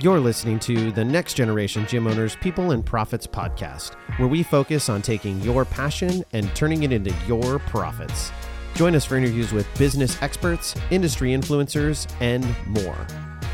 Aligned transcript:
You're 0.00 0.18
listening 0.18 0.58
to 0.58 0.90
the 0.90 1.04
Next 1.04 1.34
Generation 1.34 1.86
Gym 1.86 2.08
Owners 2.08 2.34
People 2.34 2.72
and 2.72 2.84
Profits 2.84 3.28
podcast, 3.28 3.94
where 4.18 4.26
we 4.26 4.42
focus 4.42 4.88
on 4.88 5.02
taking 5.02 5.40
your 5.40 5.64
passion 5.64 6.24
and 6.32 6.52
turning 6.56 6.82
it 6.82 6.90
into 6.90 7.14
your 7.28 7.60
profits. 7.60 8.32
Join 8.74 8.96
us 8.96 9.04
for 9.04 9.16
interviews 9.16 9.52
with 9.52 9.68
business 9.78 10.20
experts, 10.20 10.74
industry 10.90 11.30
influencers, 11.30 12.12
and 12.20 12.44
more. 12.66 13.06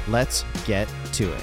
Let's 0.09 0.47
get 0.65 0.89
to 1.13 1.31
it. 1.31 1.43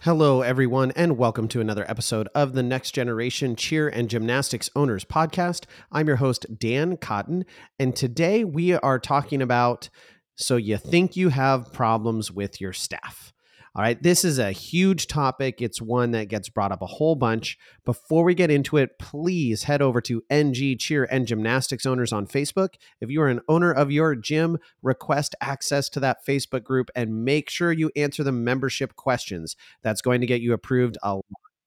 Hello, 0.00 0.40
everyone, 0.40 0.92
and 0.92 1.18
welcome 1.18 1.48
to 1.48 1.60
another 1.60 1.84
episode 1.86 2.28
of 2.34 2.54
the 2.54 2.62
Next 2.62 2.92
Generation 2.92 3.56
Cheer 3.56 3.88
and 3.88 4.08
Gymnastics 4.08 4.70
Owners 4.74 5.04
Podcast. 5.04 5.64
I'm 5.92 6.06
your 6.06 6.16
host, 6.16 6.46
Dan 6.58 6.96
Cotton, 6.96 7.44
and 7.78 7.94
today 7.94 8.42
we 8.42 8.72
are 8.72 8.98
talking 8.98 9.42
about 9.42 9.90
so 10.36 10.56
you 10.56 10.76
think 10.76 11.16
you 11.16 11.30
have 11.30 11.72
problems 11.72 12.30
with 12.30 12.60
your 12.60 12.72
staff. 12.72 13.32
All 13.74 13.82
right, 13.82 14.02
this 14.02 14.24
is 14.24 14.38
a 14.38 14.52
huge 14.52 15.06
topic. 15.06 15.60
It's 15.60 15.82
one 15.82 16.12
that 16.12 16.28
gets 16.28 16.48
brought 16.48 16.72
up 16.72 16.80
a 16.80 16.86
whole 16.86 17.14
bunch. 17.14 17.58
Before 17.84 18.24
we 18.24 18.34
get 18.34 18.50
into 18.50 18.78
it, 18.78 18.98
please 18.98 19.64
head 19.64 19.82
over 19.82 20.00
to 20.00 20.22
NG 20.30 20.78
Cheer 20.78 21.04
and 21.10 21.26
Gymnastics 21.26 21.84
Owners 21.84 22.10
on 22.10 22.26
Facebook. 22.26 22.70
If 23.02 23.10
you 23.10 23.20
are 23.20 23.28
an 23.28 23.42
owner 23.50 23.70
of 23.70 23.90
your 23.90 24.14
gym, 24.14 24.56
request 24.80 25.34
access 25.42 25.90
to 25.90 26.00
that 26.00 26.24
Facebook 26.26 26.64
group 26.64 26.90
and 26.96 27.22
make 27.22 27.50
sure 27.50 27.70
you 27.70 27.90
answer 27.94 28.24
the 28.24 28.32
membership 28.32 28.96
questions. 28.96 29.56
That's 29.82 30.00
going 30.00 30.22
to 30.22 30.26
get 30.26 30.40
you 30.40 30.54
approved 30.54 30.96
a 31.02 31.20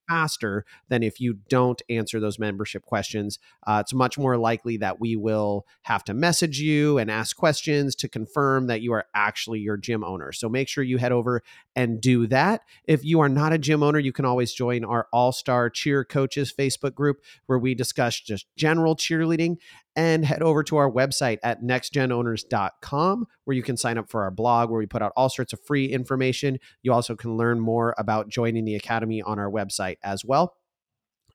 faster 0.09 0.65
than 0.89 1.03
if 1.03 1.19
you 1.19 1.37
don't 1.49 1.81
answer 1.89 2.19
those 2.19 2.39
membership 2.39 2.83
questions. 2.83 3.37
Uh, 3.65 3.77
it's 3.81 3.93
much 3.93 4.17
more 4.17 4.37
likely 4.37 4.77
that 4.77 4.99
we 4.99 5.15
will 5.15 5.65
have 5.83 6.03
to 6.03 6.13
message 6.13 6.59
you 6.59 6.97
and 6.97 7.11
ask 7.11 7.35
questions 7.37 7.95
to 7.95 8.09
confirm 8.09 8.67
that 8.67 8.81
you 8.81 8.91
are 8.91 9.05
actually 9.13 9.59
your 9.59 9.77
gym 9.77 10.03
owner. 10.03 10.31
So 10.31 10.49
make 10.49 10.67
sure 10.67 10.83
you 10.83 10.97
head 10.97 11.11
over 11.11 11.43
and 11.75 12.01
do 12.01 12.25
that. 12.27 12.61
If 12.85 13.05
you 13.05 13.19
are 13.19 13.29
not 13.29 13.53
a 13.53 13.57
gym 13.57 13.83
owner, 13.83 13.99
you 13.99 14.11
can 14.11 14.25
always 14.25 14.51
join 14.51 14.83
our 14.83 15.07
All 15.13 15.31
Star 15.31 15.69
Cheer 15.69 16.03
Coaches 16.03 16.51
Facebook 16.57 16.95
group 16.95 17.21
where 17.45 17.59
we 17.59 17.75
discuss 17.75 18.19
just 18.19 18.47
general 18.55 18.95
cheerleading 18.95 19.57
and 20.00 20.23
head 20.23 20.42
over 20.42 20.64
to 20.64 20.78
our 20.78 20.89
website 20.89 21.39
at 21.44 21.61
nextgenowners.com 21.61 23.28
where 23.44 23.58
you 23.58 23.61
can 23.61 23.75
sign 23.75 23.97
up 23.97 24.09
for 24.09 24.23
our 24.23 24.31
blog 24.31 24.69
where 24.69 24.80
we 24.80 24.86
put 24.86 25.02
out 25.02 25.11
all 25.17 25.28
sorts 25.28 25.52
of 25.52 25.59
free 25.67 25.88
information. 25.88 26.58
You 26.81 26.94
also 26.94 27.17
can 27.17 27.36
learn 27.36 27.59
more 27.59 27.94
about 27.97 28.30
joining 28.30 28.64
the 28.64 28.75
academy 28.75 29.22
on 29.22 29.39
our 29.39 29.52
website 29.52 29.97
as 30.02 30.23
well. 30.23 30.56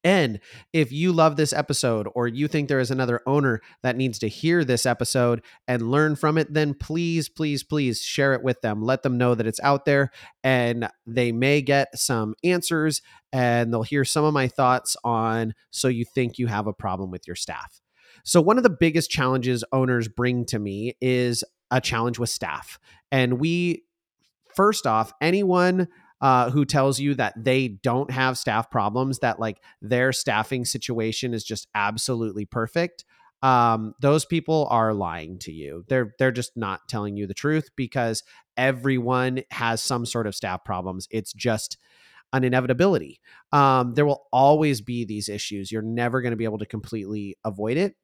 And 0.03 0.39
if 0.73 0.91
you 0.91 1.13
love 1.13 1.35
this 1.35 1.53
episode 1.53 2.07
or 2.15 2.27
you 2.27 2.47
think 2.47 2.67
there 2.67 2.79
is 2.79 2.89
another 2.89 3.21
owner 3.27 3.61
that 3.83 3.97
needs 3.97 4.17
to 4.19 4.27
hear 4.27 4.65
this 4.65 4.87
episode 4.87 5.43
and 5.67 5.91
learn 5.91 6.15
from 6.15 6.39
it, 6.39 6.51
then 6.51 6.73
please, 6.73 7.29
please, 7.29 7.61
please 7.63 8.01
share 8.01 8.33
it 8.33 8.41
with 8.41 8.61
them. 8.61 8.81
Let 8.81 9.03
them 9.03 9.19
know 9.19 9.35
that 9.35 9.45
it's 9.45 9.59
out 9.61 9.85
there 9.85 10.09
and 10.43 10.89
they 11.05 11.31
may 11.31 11.61
get 11.61 11.95
some 11.99 12.33
answers 12.43 13.03
and 13.31 13.71
they'll 13.71 13.83
hear 13.83 14.05
some 14.05 14.25
of 14.25 14.33
my 14.33 14.47
thoughts 14.47 14.97
on 15.03 15.53
so 15.69 15.87
you 15.87 16.03
think 16.03 16.39
you 16.39 16.47
have 16.47 16.65
a 16.65 16.73
problem 16.73 17.11
with 17.11 17.27
your 17.27 17.35
staff. 17.35 17.79
So, 18.25 18.41
one 18.41 18.57
of 18.57 18.63
the 18.63 18.69
biggest 18.69 19.09
challenges 19.09 19.63
owners 19.71 20.07
bring 20.07 20.45
to 20.47 20.59
me 20.59 20.97
is 20.99 21.43
a 21.71 21.79
challenge 21.79 22.19
with 22.19 22.29
staff. 22.29 22.79
And 23.11 23.39
we, 23.39 23.83
first 24.55 24.87
off, 24.87 25.13
anyone 25.21 25.87
uh, 26.21 26.49
who 26.49 26.65
tells 26.65 26.99
you 26.99 27.13
that 27.15 27.33
they 27.37 27.67
don't 27.67 28.09
have 28.09 28.37
staff 28.37 28.71
problems, 28.71 29.19
that 29.19 29.39
like 29.39 29.61
their 29.81 30.11
staffing 30.11 30.65
situation 30.65 31.33
is 31.33 31.43
just 31.43 31.67
absolutely 31.75 32.45
perfect. 32.45 33.05
Um, 33.43 33.93
those 34.01 34.25
people 34.25 34.67
are 34.71 34.93
lying 34.93 35.37
to 35.39 35.51
you. 35.51 35.85
They're 35.87 36.15
they're 36.17 36.31
just 36.31 36.57
not 36.57 36.87
telling 36.89 37.15
you 37.15 37.27
the 37.27 37.33
truth 37.35 37.69
because 37.75 38.23
everyone 38.57 39.43
has 39.51 39.83
some 39.83 40.03
sort 40.05 40.25
of 40.25 40.33
staff 40.33 40.63
problems. 40.63 41.07
It's 41.11 41.31
just 41.31 41.77
an 42.33 42.43
inevitability. 42.43 43.19
Um, 43.51 43.93
there 43.93 44.05
will 44.05 44.25
always 44.33 44.81
be 44.81 45.05
these 45.05 45.29
issues. 45.29 45.71
You're 45.71 45.83
never 45.83 46.21
going 46.21 46.31
to 46.31 46.37
be 46.37 46.43
able 46.45 46.57
to 46.57 46.65
completely 46.65 47.37
avoid 47.45 47.77
it. 47.77 47.95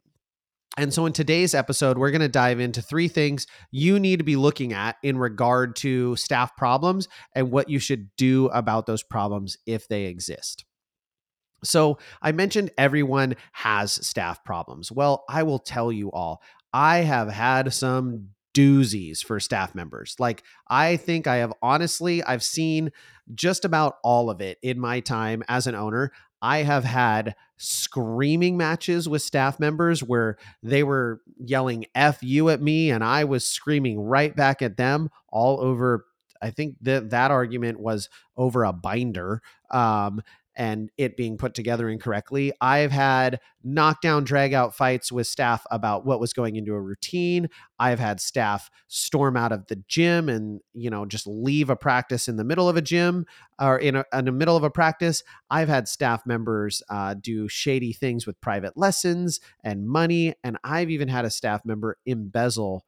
And 0.77 0.93
so, 0.93 1.05
in 1.05 1.11
today's 1.11 1.53
episode, 1.53 1.97
we're 1.97 2.11
going 2.11 2.21
to 2.21 2.29
dive 2.29 2.61
into 2.61 2.81
three 2.81 3.09
things 3.09 3.45
you 3.71 3.99
need 3.99 4.19
to 4.19 4.23
be 4.23 4.37
looking 4.37 4.71
at 4.71 4.95
in 5.03 5.17
regard 5.17 5.75
to 5.77 6.15
staff 6.15 6.55
problems 6.55 7.09
and 7.35 7.51
what 7.51 7.69
you 7.69 7.77
should 7.77 8.09
do 8.15 8.47
about 8.47 8.85
those 8.85 9.03
problems 9.03 9.57
if 9.65 9.87
they 9.89 10.05
exist. 10.05 10.63
So, 11.63 11.97
I 12.21 12.31
mentioned 12.31 12.71
everyone 12.77 13.35
has 13.51 13.91
staff 14.05 14.45
problems. 14.45 14.91
Well, 14.91 15.25
I 15.27 15.43
will 15.43 15.59
tell 15.59 15.91
you 15.91 16.09
all, 16.11 16.41
I 16.73 16.99
have 16.99 17.29
had 17.29 17.73
some 17.73 18.29
doozies 18.53 19.19
for 19.19 19.39
staff 19.39 19.75
members. 19.75 20.15
Like, 20.19 20.43
I 20.69 20.95
think 20.95 21.27
I 21.27 21.37
have 21.37 21.53
honestly, 21.61 22.23
I've 22.23 22.43
seen 22.43 22.91
just 23.33 23.65
about 23.65 23.95
all 24.03 24.29
of 24.29 24.41
it 24.41 24.57
in 24.61 24.79
my 24.79 25.01
time 25.01 25.43
as 25.47 25.67
an 25.67 25.75
owner. 25.75 26.11
I 26.41 26.59
have 26.59 26.83
had 26.83 27.35
screaming 27.57 28.57
matches 28.57 29.07
with 29.07 29.21
staff 29.21 29.59
members 29.59 30.01
where 30.01 30.37
they 30.63 30.83
were 30.83 31.21
yelling 31.37 31.85
F 31.93 32.23
you 32.23 32.49
at 32.49 32.61
me 32.61 32.89
and 32.89 33.03
I 33.03 33.23
was 33.23 33.45
screaming 33.45 33.99
right 33.99 34.35
back 34.35 34.61
at 34.61 34.77
them 34.77 35.09
all 35.29 35.59
over. 35.61 36.05
I 36.41 36.49
think 36.49 36.77
that 36.81 37.11
that 37.11 37.29
argument 37.29 37.79
was 37.79 38.09
over 38.35 38.63
a 38.63 38.73
binder. 38.73 39.41
Um, 39.69 40.23
and 40.61 40.91
it 40.95 41.17
being 41.17 41.39
put 41.39 41.55
together 41.55 41.89
incorrectly. 41.89 42.53
I've 42.61 42.91
had 42.91 43.39
knockdown 43.63 44.23
drag 44.23 44.53
out 44.53 44.75
fights 44.75 45.11
with 45.11 45.25
staff 45.25 45.65
about 45.71 46.05
what 46.05 46.19
was 46.19 46.33
going 46.33 46.55
into 46.55 46.75
a 46.75 46.79
routine. 46.79 47.49
I've 47.79 47.97
had 47.97 48.21
staff 48.21 48.69
storm 48.87 49.35
out 49.35 49.51
of 49.51 49.65
the 49.69 49.77
gym 49.87 50.29
and, 50.29 50.61
you 50.75 50.91
know, 50.91 51.07
just 51.07 51.25
leave 51.25 51.71
a 51.71 51.75
practice 51.75 52.27
in 52.27 52.35
the 52.37 52.43
middle 52.43 52.69
of 52.69 52.77
a 52.77 52.81
gym 52.81 53.25
or 53.59 53.79
in, 53.79 53.95
a, 53.95 54.05
in 54.13 54.25
the 54.25 54.31
middle 54.31 54.55
of 54.55 54.63
a 54.63 54.69
practice. 54.69 55.23
I've 55.49 55.67
had 55.67 55.87
staff 55.87 56.27
members 56.27 56.83
uh, 56.91 57.15
do 57.19 57.47
shady 57.47 57.91
things 57.91 58.27
with 58.27 58.39
private 58.39 58.77
lessons 58.77 59.39
and 59.63 59.89
money. 59.89 60.35
And 60.43 60.59
I've 60.63 60.91
even 60.91 61.07
had 61.07 61.25
a 61.25 61.31
staff 61.31 61.65
member 61.65 61.97
embezzle 62.05 62.85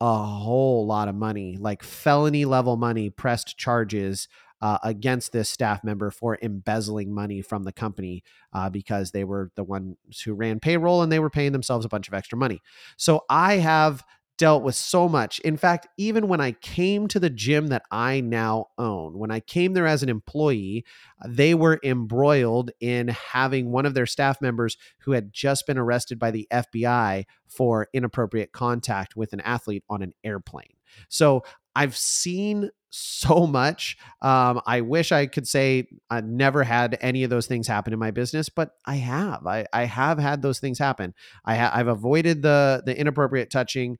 a 0.00 0.16
whole 0.16 0.86
lot 0.86 1.08
of 1.08 1.14
money, 1.14 1.58
like 1.60 1.82
felony 1.82 2.46
level 2.46 2.78
money, 2.78 3.10
pressed 3.10 3.58
charges 3.58 4.26
uh, 4.60 4.78
against 4.82 5.32
this 5.32 5.48
staff 5.48 5.82
member 5.82 6.10
for 6.10 6.38
embezzling 6.42 7.12
money 7.12 7.42
from 7.42 7.64
the 7.64 7.72
company 7.72 8.22
uh, 8.52 8.68
because 8.70 9.10
they 9.10 9.24
were 9.24 9.50
the 9.56 9.64
ones 9.64 9.96
who 10.24 10.34
ran 10.34 10.60
payroll 10.60 11.02
and 11.02 11.10
they 11.10 11.18
were 11.18 11.30
paying 11.30 11.52
themselves 11.52 11.84
a 11.84 11.88
bunch 11.88 12.08
of 12.08 12.14
extra 12.14 12.36
money. 12.38 12.60
So 12.96 13.24
I 13.28 13.54
have 13.56 14.04
dealt 14.40 14.62
with 14.62 14.74
so 14.74 15.06
much. 15.06 15.38
In 15.40 15.58
fact, 15.58 15.86
even 15.98 16.26
when 16.26 16.40
I 16.40 16.52
came 16.52 17.08
to 17.08 17.20
the 17.20 17.28
gym 17.28 17.66
that 17.66 17.82
I 17.90 18.22
now 18.22 18.68
own, 18.78 19.18
when 19.18 19.30
I 19.30 19.40
came 19.40 19.74
there 19.74 19.86
as 19.86 20.02
an 20.02 20.08
employee, 20.08 20.86
they 21.26 21.52
were 21.52 21.78
embroiled 21.84 22.70
in 22.80 23.08
having 23.08 23.70
one 23.70 23.84
of 23.84 23.92
their 23.92 24.06
staff 24.06 24.40
members 24.40 24.78
who 25.00 25.12
had 25.12 25.30
just 25.30 25.66
been 25.66 25.76
arrested 25.76 26.18
by 26.18 26.30
the 26.30 26.48
FBI 26.50 27.26
for 27.48 27.88
inappropriate 27.92 28.52
contact 28.52 29.14
with 29.14 29.34
an 29.34 29.40
athlete 29.40 29.84
on 29.90 30.00
an 30.00 30.14
airplane. 30.24 30.72
So 31.10 31.42
I've 31.74 31.96
seen 31.96 32.70
so 32.90 33.46
much. 33.46 33.96
Um, 34.20 34.60
I 34.66 34.80
wish 34.80 35.12
I 35.12 35.26
could 35.26 35.46
say 35.46 35.86
I 36.10 36.20
never 36.20 36.64
had 36.64 36.98
any 37.00 37.24
of 37.24 37.30
those 37.30 37.46
things 37.46 37.66
happen 37.68 37.92
in 37.92 37.98
my 37.98 38.10
business, 38.10 38.48
but 38.48 38.72
I 38.84 38.96
have. 38.96 39.46
I, 39.46 39.66
I 39.72 39.84
have 39.84 40.18
had 40.18 40.42
those 40.42 40.58
things 40.58 40.78
happen. 40.78 41.14
I 41.44 41.56
ha- 41.56 41.70
I've 41.72 41.88
avoided 41.88 42.42
the 42.42 42.82
the 42.84 42.98
inappropriate 42.98 43.50
touching. 43.50 43.98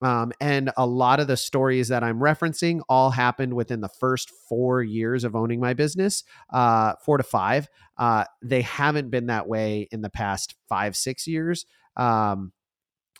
Um, 0.00 0.30
and 0.40 0.70
a 0.76 0.86
lot 0.86 1.18
of 1.18 1.26
the 1.26 1.36
stories 1.36 1.88
that 1.88 2.04
I'm 2.04 2.20
referencing 2.20 2.82
all 2.88 3.10
happened 3.10 3.54
within 3.54 3.80
the 3.80 3.88
first 3.88 4.30
four 4.48 4.80
years 4.80 5.24
of 5.24 5.34
owning 5.34 5.58
my 5.58 5.74
business, 5.74 6.22
uh, 6.52 6.92
four 7.04 7.16
to 7.16 7.24
five. 7.24 7.68
Uh, 7.96 8.24
they 8.40 8.62
haven't 8.62 9.10
been 9.10 9.26
that 9.26 9.48
way 9.48 9.88
in 9.90 10.02
the 10.02 10.10
past 10.10 10.54
five, 10.68 10.94
six 10.96 11.26
years. 11.26 11.66
Um, 11.96 12.52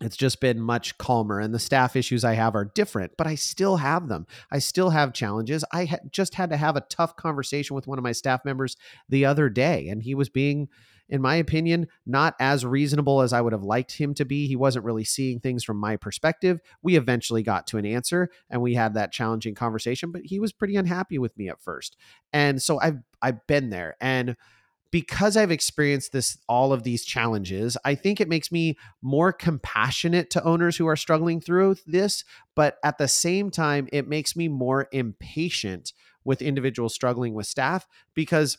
it's 0.01 0.17
just 0.17 0.41
been 0.41 0.61
much 0.61 0.97
calmer 0.99 1.41
and 1.41 1.53
the 1.53 1.59
staff 1.59 1.97
issues 1.97 2.25
i 2.25 2.35
have 2.35 2.55
are 2.55 2.65
different 2.65 3.12
but 3.17 3.27
i 3.27 3.35
still 3.35 3.77
have 3.77 4.09
them. 4.09 4.27
I 4.50 4.59
still 4.59 4.91
have 4.91 5.12
challenges. 5.12 5.65
I 5.73 5.87
ha- 5.87 5.99
just 6.11 6.35
had 6.35 6.50
to 6.50 6.56
have 6.56 6.77
a 6.77 6.83
tough 6.83 7.17
conversation 7.17 7.75
with 7.75 7.87
one 7.87 7.99
of 7.99 8.05
my 8.05 8.12
staff 8.12 8.45
members 8.45 8.77
the 9.09 9.25
other 9.25 9.49
day 9.49 9.89
and 9.89 10.03
he 10.03 10.15
was 10.15 10.29
being 10.29 10.69
in 11.09 11.23
my 11.23 11.37
opinion 11.37 11.87
not 12.05 12.35
as 12.39 12.67
reasonable 12.67 13.23
as 13.23 13.33
i 13.33 13.41
would 13.41 13.53
have 13.53 13.62
liked 13.62 13.93
him 13.93 14.15
to 14.15 14.25
be. 14.25 14.47
He 14.47 14.56
wasn't 14.56 14.85
really 14.85 15.05
seeing 15.05 15.41
things 15.41 15.65
from 15.65 15.79
my 15.79 15.97
perspective. 15.97 16.61
We 16.83 16.97
eventually 16.97 17.43
got 17.43 17.67
to 17.69 17.79
an 17.79 17.87
answer 17.87 18.31
and 18.51 18.61
we 18.61 18.75
had 18.75 18.94
that 18.94 19.12
challenging 19.12 19.55
conversation 19.55 20.12
but 20.12 20.23
he 20.25 20.39
was 20.39 20.53
pretty 20.53 20.77
unhappy 20.77 21.19
with 21.19 21.37
me 21.37 21.49
at 21.49 21.61
first. 21.61 21.97
And 22.33 22.62
so 22.62 22.79
i've 22.81 22.99
i've 23.23 23.47
been 23.47 23.71
there 23.71 23.97
and 24.01 24.37
because 24.90 25.37
I've 25.37 25.50
experienced 25.50 26.12
this 26.12 26.38
all 26.49 26.73
of 26.73 26.82
these 26.82 27.05
challenges, 27.05 27.76
I 27.85 27.94
think 27.94 28.20
it 28.20 28.29
makes 28.29 28.50
me 28.50 28.76
more 29.02 29.32
compassionate 29.32 30.31
to 30.31 30.44
owners 30.44 30.76
who 30.76 30.87
are 30.87 30.96
struggling 30.96 31.40
through 31.40 31.76
this, 31.87 32.25
but 32.55 32.79
at 32.82 32.99
the 32.99 33.08
same 33.08 33.50
time 33.50 33.88
it 33.93 34.08
makes 34.08 34.35
me 34.35 34.49
more 34.49 34.88
impatient 34.93 35.93
with 36.25 36.43
individuals 36.43 36.94
struggling 36.94 37.35
with 37.35 37.46
staff 37.46 37.87
because 38.14 38.58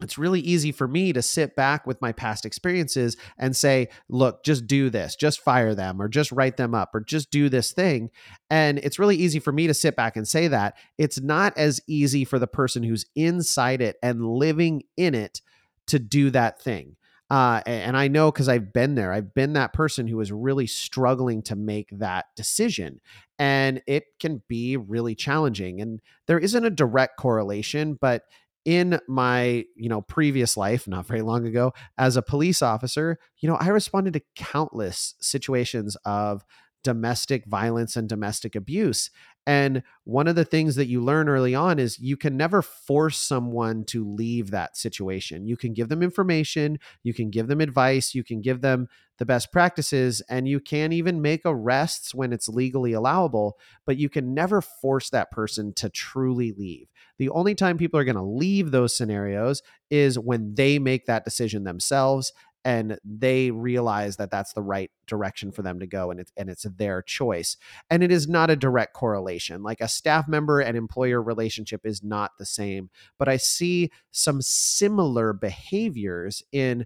it's 0.00 0.18
really 0.18 0.40
easy 0.40 0.72
for 0.72 0.86
me 0.86 1.12
to 1.12 1.22
sit 1.22 1.56
back 1.56 1.86
with 1.86 2.00
my 2.00 2.12
past 2.12 2.44
experiences 2.44 3.16
and 3.36 3.56
say, 3.56 3.88
look, 4.08 4.44
just 4.44 4.66
do 4.66 4.90
this, 4.90 5.16
just 5.16 5.40
fire 5.40 5.74
them, 5.74 6.00
or 6.00 6.08
just 6.08 6.30
write 6.30 6.56
them 6.56 6.74
up, 6.74 6.94
or 6.94 7.00
just 7.00 7.30
do 7.30 7.48
this 7.48 7.72
thing. 7.72 8.10
And 8.50 8.78
it's 8.78 8.98
really 8.98 9.16
easy 9.16 9.40
for 9.40 9.52
me 9.52 9.66
to 9.66 9.74
sit 9.74 9.96
back 9.96 10.16
and 10.16 10.26
say 10.26 10.48
that. 10.48 10.76
It's 10.98 11.20
not 11.20 11.56
as 11.56 11.80
easy 11.86 12.24
for 12.24 12.38
the 12.38 12.46
person 12.46 12.82
who's 12.82 13.06
inside 13.16 13.80
it 13.80 13.96
and 14.02 14.24
living 14.24 14.84
in 14.96 15.14
it 15.14 15.40
to 15.88 15.98
do 15.98 16.30
that 16.30 16.60
thing. 16.60 16.96
Uh, 17.30 17.60
and 17.66 17.94
I 17.94 18.08
know 18.08 18.32
because 18.32 18.48
I've 18.48 18.72
been 18.72 18.94
there. 18.94 19.12
I've 19.12 19.34
been 19.34 19.52
that 19.52 19.74
person 19.74 20.06
who 20.06 20.18
is 20.20 20.32
really 20.32 20.66
struggling 20.66 21.42
to 21.42 21.56
make 21.56 21.90
that 21.92 22.26
decision. 22.36 23.00
And 23.38 23.82
it 23.86 24.04
can 24.18 24.42
be 24.48 24.76
really 24.78 25.14
challenging. 25.14 25.80
And 25.80 26.00
there 26.26 26.38
isn't 26.38 26.64
a 26.64 26.70
direct 26.70 27.18
correlation, 27.18 27.98
but 28.00 28.22
in 28.68 29.00
my 29.08 29.64
you 29.76 29.88
know 29.88 30.02
previous 30.02 30.54
life 30.54 30.86
not 30.86 31.06
very 31.06 31.22
long 31.22 31.46
ago 31.46 31.72
as 31.96 32.18
a 32.18 32.22
police 32.22 32.60
officer 32.60 33.18
you 33.38 33.48
know 33.48 33.56
i 33.56 33.68
responded 33.68 34.12
to 34.12 34.20
countless 34.36 35.14
situations 35.20 35.96
of 36.04 36.44
domestic 36.84 37.46
violence 37.46 37.96
and 37.96 38.10
domestic 38.10 38.54
abuse 38.54 39.08
and 39.46 39.82
one 40.04 40.28
of 40.28 40.36
the 40.36 40.44
things 40.44 40.76
that 40.76 40.88
you 40.88 41.02
learn 41.02 41.26
early 41.26 41.54
on 41.54 41.78
is 41.78 41.98
you 41.98 42.18
can 42.18 42.36
never 42.36 42.60
force 42.60 43.16
someone 43.16 43.84
to 43.86 44.06
leave 44.06 44.50
that 44.50 44.76
situation. 44.76 45.46
You 45.46 45.56
can 45.56 45.72
give 45.72 45.88
them 45.88 46.02
information, 46.02 46.78
you 47.02 47.14
can 47.14 47.30
give 47.30 47.46
them 47.46 47.62
advice, 47.62 48.14
you 48.14 48.22
can 48.22 48.42
give 48.42 48.60
them 48.60 48.88
the 49.18 49.26
best 49.26 49.52
practices, 49.52 50.22
and 50.28 50.48
you 50.48 50.60
can 50.60 50.92
even 50.92 51.20
make 51.20 51.42
arrests 51.44 52.14
when 52.14 52.32
it's 52.32 52.48
legally 52.48 52.92
allowable, 52.92 53.58
but 53.84 53.96
you 53.96 54.08
can 54.08 54.32
never 54.32 54.60
force 54.60 55.10
that 55.10 55.30
person 55.30 55.72
to 55.74 55.88
truly 55.88 56.52
leave. 56.52 56.88
The 57.18 57.30
only 57.30 57.54
time 57.54 57.78
people 57.78 57.98
are 57.98 58.04
going 58.04 58.16
to 58.16 58.22
leave 58.22 58.70
those 58.70 58.96
scenarios 58.96 59.62
is 59.90 60.18
when 60.18 60.54
they 60.54 60.78
make 60.78 61.06
that 61.06 61.24
decision 61.24 61.64
themselves 61.64 62.32
and 62.64 62.98
they 63.04 63.50
realize 63.50 64.16
that 64.16 64.30
that's 64.30 64.52
the 64.52 64.62
right 64.62 64.90
direction 65.06 65.52
for 65.52 65.62
them 65.62 65.80
to 65.80 65.86
go 65.86 66.10
and 66.10 66.20
it's 66.20 66.32
and 66.36 66.50
it's 66.50 66.64
their 66.76 67.02
choice 67.02 67.56
and 67.88 68.02
it 68.02 68.10
is 68.10 68.28
not 68.28 68.50
a 68.50 68.56
direct 68.56 68.94
correlation 68.94 69.62
like 69.62 69.80
a 69.80 69.88
staff 69.88 70.26
member 70.26 70.60
and 70.60 70.76
employer 70.76 71.22
relationship 71.22 71.86
is 71.86 72.02
not 72.02 72.32
the 72.36 72.44
same 72.44 72.90
but 73.16 73.28
i 73.28 73.36
see 73.36 73.90
some 74.10 74.42
similar 74.42 75.32
behaviors 75.32 76.42
in 76.50 76.84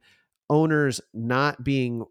owners 0.51 1.01
not 1.15 1.65
being 1.65 2.05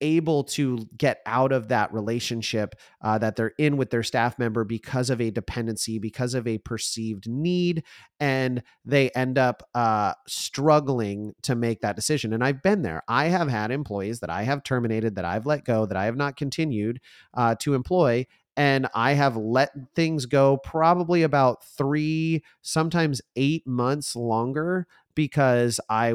able 0.00 0.44
to 0.44 0.88
get 0.96 1.20
out 1.26 1.52
of 1.52 1.68
that 1.68 1.92
relationship 1.92 2.74
uh, 3.02 3.18
that 3.18 3.36
they're 3.36 3.52
in 3.58 3.76
with 3.76 3.90
their 3.90 4.02
staff 4.02 4.38
member 4.38 4.64
because 4.64 5.10
of 5.10 5.20
a 5.20 5.30
dependency, 5.30 5.98
because 5.98 6.34
of 6.34 6.46
a 6.46 6.58
perceived 6.58 7.28
need, 7.28 7.82
and 8.20 8.62
they 8.84 9.10
end 9.10 9.38
up 9.38 9.68
uh, 9.74 10.12
struggling 10.26 11.34
to 11.42 11.54
make 11.54 11.80
that 11.80 11.96
decision. 11.96 12.32
And 12.32 12.44
I've 12.44 12.62
been 12.62 12.82
there. 12.82 13.02
I 13.08 13.26
have 13.26 13.48
had 13.48 13.70
employees 13.70 14.20
that 14.20 14.30
I 14.30 14.42
have 14.42 14.62
terminated, 14.62 15.16
that 15.16 15.24
I've 15.24 15.46
let 15.46 15.64
go, 15.64 15.86
that 15.86 15.96
I 15.96 16.04
have 16.06 16.16
not 16.16 16.36
continued 16.36 17.00
uh, 17.34 17.54
to 17.60 17.74
employ. 17.74 18.26
And 18.56 18.86
I 18.94 19.14
have 19.14 19.36
let 19.36 19.72
things 19.96 20.26
go 20.26 20.58
probably 20.58 21.24
about 21.24 21.64
three, 21.64 22.44
sometimes 22.62 23.20
eight 23.34 23.66
months 23.66 24.14
longer 24.14 24.86
because 25.14 25.80
I 25.88 26.14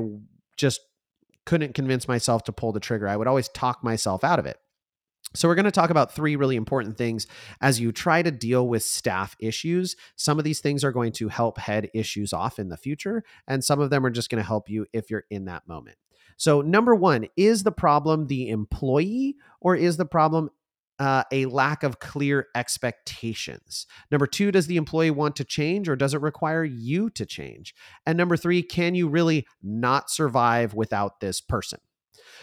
just 0.55 0.81
couldn't 1.49 1.73
convince 1.73 2.07
myself 2.07 2.43
to 2.43 2.51
pull 2.51 2.71
the 2.71 2.79
trigger. 2.79 3.07
I 3.07 3.17
would 3.17 3.27
always 3.27 3.49
talk 3.49 3.83
myself 3.83 4.23
out 4.23 4.37
of 4.37 4.45
it. 4.45 4.57
So, 5.33 5.47
we're 5.47 5.55
going 5.55 5.65
to 5.65 5.71
talk 5.71 5.89
about 5.89 6.13
three 6.13 6.35
really 6.35 6.55
important 6.55 6.95
things 6.95 7.25
as 7.59 7.79
you 7.79 7.91
try 7.91 8.21
to 8.21 8.29
deal 8.29 8.67
with 8.67 8.83
staff 8.83 9.35
issues. 9.39 9.95
Some 10.15 10.37
of 10.37 10.45
these 10.45 10.59
things 10.59 10.83
are 10.83 10.91
going 10.91 11.11
to 11.13 11.27
help 11.27 11.57
head 11.57 11.89
issues 11.95 12.33
off 12.33 12.59
in 12.59 12.69
the 12.69 12.77
future, 12.77 13.23
and 13.47 13.63
some 13.63 13.79
of 13.79 13.89
them 13.89 14.05
are 14.05 14.11
just 14.11 14.29
going 14.29 14.41
to 14.41 14.47
help 14.47 14.69
you 14.69 14.85
if 14.93 15.09
you're 15.09 15.25
in 15.31 15.45
that 15.45 15.67
moment. 15.67 15.97
So, 16.37 16.61
number 16.61 16.93
one, 16.93 17.25
is 17.35 17.63
the 17.63 17.71
problem 17.71 18.27
the 18.27 18.49
employee 18.49 19.35
or 19.59 19.75
is 19.75 19.97
the 19.97 20.05
problem 20.05 20.51
uh, 20.99 21.23
a 21.31 21.45
lack 21.45 21.83
of 21.83 21.99
clear 21.99 22.47
expectations. 22.55 23.87
Number 24.11 24.27
two, 24.27 24.51
does 24.51 24.67
the 24.67 24.77
employee 24.77 25.11
want 25.11 25.35
to 25.37 25.45
change 25.45 25.87
or 25.87 25.95
does 25.95 26.13
it 26.13 26.21
require 26.21 26.63
you 26.63 27.09
to 27.11 27.25
change? 27.25 27.73
And 28.05 28.17
number 28.17 28.35
three, 28.35 28.61
can 28.61 28.95
you 28.95 29.07
really 29.07 29.47
not 29.63 30.09
survive 30.09 30.73
without 30.73 31.21
this 31.21 31.39
person? 31.39 31.79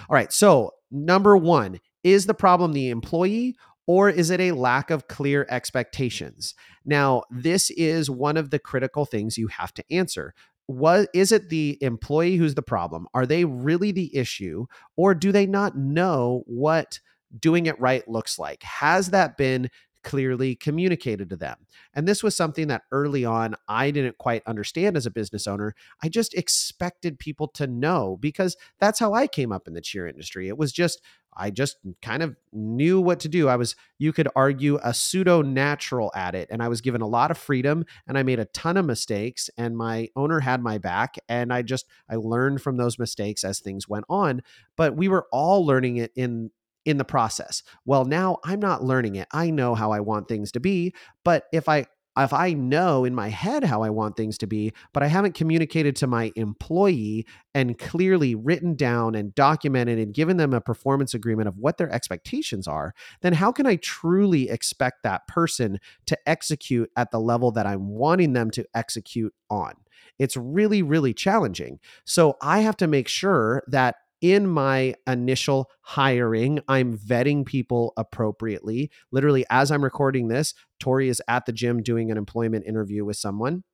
All 0.09 0.15
right, 0.15 0.33
so 0.33 0.73
number 0.91 1.37
one, 1.37 1.81
is 2.03 2.27
the 2.27 2.35
problem 2.35 2.73
the 2.73 2.91
employee 2.91 3.57
or 3.87 4.09
is 4.09 4.31
it 4.31 4.41
a 4.41 4.53
lack 4.53 4.91
of 4.91 5.09
clear 5.09 5.47
expectations? 5.51 6.55
Now, 6.85 7.23
this 7.31 7.71
is 7.71 8.11
one 8.11 8.37
of 8.37 8.51
the 8.51 8.59
critical 8.59 9.05
things 9.05 9.39
you 9.39 9.49
have 9.49 9.73
to 9.75 9.85
answer. 9.91 10.35
What 10.67 11.09
is 11.15 11.31
it 11.31 11.49
the 11.49 11.79
employee 11.81 12.37
who's 12.37 12.55
the 12.55 12.63
problem? 12.63 13.07
Are 13.15 13.27
they 13.27 13.45
really 13.45 13.93
the 13.93 14.17
issue 14.17 14.67
or 14.97 15.15
do 15.15 15.31
they 15.31 15.47
not 15.47 15.77
know 15.77 16.43
what 16.47 17.01
doing 17.39 17.67
it 17.67 17.81
right 17.81 18.07
looks 18.09 18.39
like. 18.39 18.63
Has 18.63 19.11
that 19.11 19.37
been 19.37 19.71
clearly 20.07 20.55
communicated 20.55 21.29
to 21.29 21.35
them. 21.35 21.57
And 21.93 22.07
this 22.07 22.23
was 22.23 22.37
something 22.37 22.69
that 22.69 22.83
early 22.93 23.25
on 23.25 23.57
I 23.67 23.91
didn't 23.91 24.19
quite 24.19 24.45
understand 24.47 24.97
as 24.97 25.05
a 25.05 25.11
business 25.11 25.49
owner. 25.49 25.75
I 26.01 26.09
just 26.09 26.33
expected 26.35 27.19
people 27.19 27.49
to 27.55 27.67
know 27.67 28.17
because 28.21 28.57
that's 28.79 29.01
how 29.01 29.15
I 29.15 29.27
came 29.27 29.51
up 29.51 29.67
in 29.67 29.75
the 29.75 29.81
cheer 29.81 30.07
industry. 30.07 30.47
It 30.47 30.57
was 30.57 30.71
just, 30.71 31.03
I 31.37 31.51
just 31.51 31.79
kind 32.03 32.23
of 32.23 32.37
knew 32.53 33.01
what 33.01 33.19
to 33.21 33.29
do. 33.29 33.49
I 33.49 33.57
was, 33.57 33.75
you 33.99 34.13
could 34.13 34.29
argue, 34.37 34.79
a 34.85 34.95
pseudo 34.95 35.43
natural 35.43 36.13
at 36.15 36.37
it. 36.37 36.47
And 36.53 36.63
I 36.63 36.69
was 36.69 36.81
given 36.81 37.01
a 37.01 37.09
lot 37.09 37.33
of 37.33 37.37
freedom 37.37 37.85
and 38.07 38.17
I 38.17 38.23
made 38.23 38.39
a 38.39 38.45
ton 38.45 38.77
of 38.77 38.87
mistakes. 38.87 39.51
And 39.59 39.77
my 39.77 40.09
owner 40.15 40.39
had 40.39 40.63
my 40.63 40.79
back. 40.79 41.17
And 41.29 41.53
I 41.53 41.63
just, 41.63 41.87
I 42.09 42.15
learned 42.15 42.63
from 42.63 42.77
those 42.77 42.97
mistakes 42.97 43.43
as 43.43 43.59
things 43.59 43.89
went 43.89 44.05
on. 44.09 44.43
But 44.77 44.97
we 44.97 45.09
were 45.09 45.27
all 45.33 45.67
learning 45.67 45.97
it 45.97 46.13
in 46.15 46.53
in 46.87 46.97
the 46.97 47.05
process. 47.05 47.63
Well, 47.85 48.07
now 48.07 48.39
I'm 48.45 48.61
not 48.61 48.83
learning 48.83 49.17
it. 49.17 49.29
I 49.33 49.51
know 49.51 49.75
how 49.75 49.91
I 49.91 50.01
want 50.01 50.29
things 50.29 50.53
to 50.53 50.61
be, 50.61 50.95
but 51.25 51.45
if 51.53 51.69
I 51.69 51.87
if 52.19 52.33
I 52.33 52.55
know 52.55 53.05
in 53.05 53.15
my 53.15 53.29
head 53.29 53.63
how 53.63 53.83
I 53.83 53.91
want 53.91 54.17
things 54.17 54.39
to 54.39 54.47
be, 54.47 54.73
but 54.95 55.03
I 55.03 55.07
haven't 55.07 55.35
communicated 55.35 55.97
to 55.97 56.07
my 56.07 56.33
employee 56.35 57.27
and 57.55 57.79
clearly 57.79 58.35
written 58.35 58.75
down 58.75 59.15
and 59.15 59.35
documented 59.35 59.99
and 59.99 60.15
given 60.15 60.39
them 60.39 60.55
a 60.55 60.61
performance 60.63 61.13
agreement 61.13 61.49
of 61.49 61.59
what 61.59 61.77
their 61.77 61.93
expectations 61.93 62.67
are, 62.67 62.95
then 63.21 63.35
how 63.35 63.53
can 63.53 63.67
I 63.67 63.77
truly 63.77 64.49
expect 64.49 65.03
that 65.03 65.29
person 65.29 65.79
to 66.07 66.19
execute 66.27 66.91
at 66.97 67.11
the 67.11 67.21
level 67.21 67.51
that 67.53 67.67
I'm 67.67 67.89
wanting 67.89 68.33
them 68.33 68.51
to 68.53 68.65
execute 68.75 69.35
on? 69.51 69.75
It's 70.19 70.39
really, 70.39 70.83
really 70.83 71.13
challenging. 71.13 71.81
So 72.07 72.39
I 72.41 72.61
have 72.61 72.79
to 72.79 72.87
make 72.87 73.09
sure 73.09 73.63
that 73.67 73.97
in 74.21 74.47
my 74.47 74.95
initial 75.07 75.71
hiring, 75.83 76.61
I'm 76.69 76.97
vetting 76.97 77.45
people 77.45 77.93
appropriately. 77.97 78.91
Literally, 79.13 79.45
as 79.51 79.71
I'm 79.71 79.85
recording 79.85 80.29
this, 80.29 80.55
Tori 80.81 81.09
is 81.09 81.23
at 81.29 81.47
the 81.47 81.53
gym 81.53 81.83
doing 81.83 82.11
an 82.11 82.19
employment 82.19 82.67
interview 82.67 83.05
with 83.05 83.17
someone. 83.17 83.65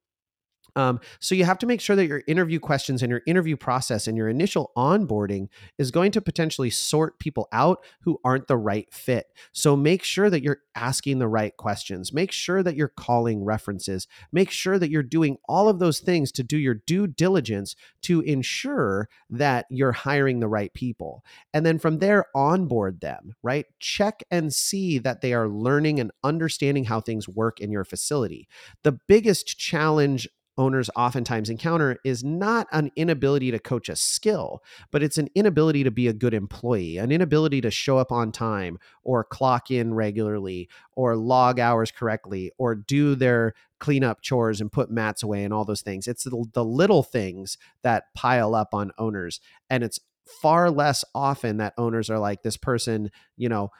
Um, 0.76 1.00
so 1.20 1.34
you 1.34 1.44
have 1.44 1.58
to 1.58 1.66
make 1.66 1.80
sure 1.80 1.96
that 1.96 2.06
your 2.06 2.22
interview 2.26 2.58
questions 2.58 3.02
and 3.02 3.10
your 3.10 3.22
interview 3.26 3.56
process 3.56 4.06
and 4.06 4.16
your 4.16 4.28
initial 4.28 4.72
onboarding 4.76 5.48
is 5.78 5.90
going 5.90 6.12
to 6.12 6.20
potentially 6.20 6.70
sort 6.70 7.18
people 7.18 7.48
out 7.52 7.84
who 8.02 8.18
aren't 8.24 8.46
the 8.46 8.56
right 8.56 8.92
fit. 8.92 9.26
So 9.52 9.76
make 9.76 10.02
sure 10.02 10.30
that 10.30 10.42
you're 10.42 10.60
asking 10.74 11.18
the 11.18 11.28
right 11.28 11.56
questions. 11.56 12.12
Make 12.12 12.32
sure 12.32 12.62
that 12.62 12.76
you're 12.76 12.88
calling 12.88 13.44
references. 13.44 14.06
Make 14.32 14.50
sure 14.50 14.78
that 14.78 14.90
you're 14.90 15.02
doing 15.02 15.36
all 15.48 15.68
of 15.68 15.78
those 15.78 16.00
things 16.00 16.32
to 16.32 16.42
do 16.42 16.56
your 16.56 16.74
due 16.74 17.06
diligence 17.06 17.76
to 18.02 18.20
ensure 18.22 19.08
that 19.28 19.66
you're 19.68 19.92
hiring 19.92 20.40
the 20.40 20.48
right 20.48 20.72
people. 20.72 21.24
And 21.52 21.66
then 21.66 21.78
from 21.78 21.98
there, 21.98 22.26
onboard 22.34 23.00
them, 23.00 23.34
right? 23.42 23.66
Check 23.78 24.22
and 24.30 24.52
see 24.52 24.98
that 24.98 25.20
they 25.20 25.34
are 25.34 25.48
learning 25.48 26.00
and 26.00 26.10
understanding 26.24 26.84
how 26.84 27.00
things 27.00 27.28
work 27.28 27.60
in 27.60 27.70
your 27.70 27.84
facility. 27.84 28.48
The 28.82 28.98
biggest 29.06 29.58
challenge 29.58 30.28
owners 30.58 30.90
oftentimes 30.96 31.48
encounter 31.48 31.98
is 32.04 32.22
not 32.22 32.66
an 32.72 32.90
inability 32.96 33.50
to 33.50 33.58
coach 33.58 33.88
a 33.88 33.96
skill, 33.96 34.62
but 34.90 35.02
it's 35.02 35.18
an 35.18 35.28
inability 35.34 35.82
to 35.84 35.90
be 35.90 36.08
a 36.08 36.12
good 36.12 36.34
employee, 36.34 36.98
an 36.98 37.10
inability 37.10 37.60
to 37.60 37.70
show 37.70 37.98
up 37.98 38.12
on 38.12 38.32
time 38.32 38.78
or 39.02 39.24
clock 39.24 39.70
in 39.70 39.94
regularly 39.94 40.68
or 40.94 41.16
log 41.16 41.58
hours 41.58 41.90
correctly 41.90 42.50
or 42.58 42.74
do 42.74 43.14
their 43.14 43.54
cleanup 43.80 44.20
chores 44.20 44.60
and 44.60 44.70
put 44.70 44.90
mats 44.90 45.22
away 45.22 45.42
and 45.42 45.52
all 45.52 45.64
those 45.64 45.82
things. 45.82 46.06
It's 46.06 46.24
the, 46.24 46.44
the 46.52 46.64
little 46.64 47.02
things 47.02 47.58
that 47.82 48.04
pile 48.14 48.54
up 48.54 48.74
on 48.74 48.92
owners. 48.98 49.40
And 49.70 49.82
it's 49.82 49.98
far 50.26 50.70
less 50.70 51.04
often 51.14 51.56
that 51.56 51.74
owners 51.76 52.08
are 52.08 52.18
like, 52.18 52.42
this 52.42 52.56
person, 52.56 53.10
you 53.36 53.48
know, 53.48 53.70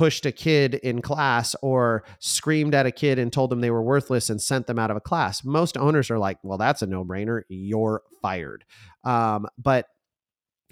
pushed 0.00 0.24
a 0.24 0.32
kid 0.32 0.76
in 0.76 1.02
class 1.02 1.54
or 1.60 2.02
screamed 2.20 2.74
at 2.74 2.86
a 2.86 2.90
kid 2.90 3.18
and 3.18 3.30
told 3.30 3.50
them 3.50 3.60
they 3.60 3.70
were 3.70 3.82
worthless 3.82 4.30
and 4.30 4.40
sent 4.40 4.66
them 4.66 4.78
out 4.78 4.90
of 4.90 4.96
a 4.96 5.00
class. 5.00 5.44
Most 5.44 5.76
owners 5.76 6.10
are 6.10 6.18
like, 6.18 6.38
well, 6.42 6.56
that's 6.56 6.80
a 6.80 6.86
no 6.86 7.04
brainer. 7.04 7.42
You're 7.50 8.00
fired. 8.22 8.64
Um, 9.04 9.46
but 9.58 9.88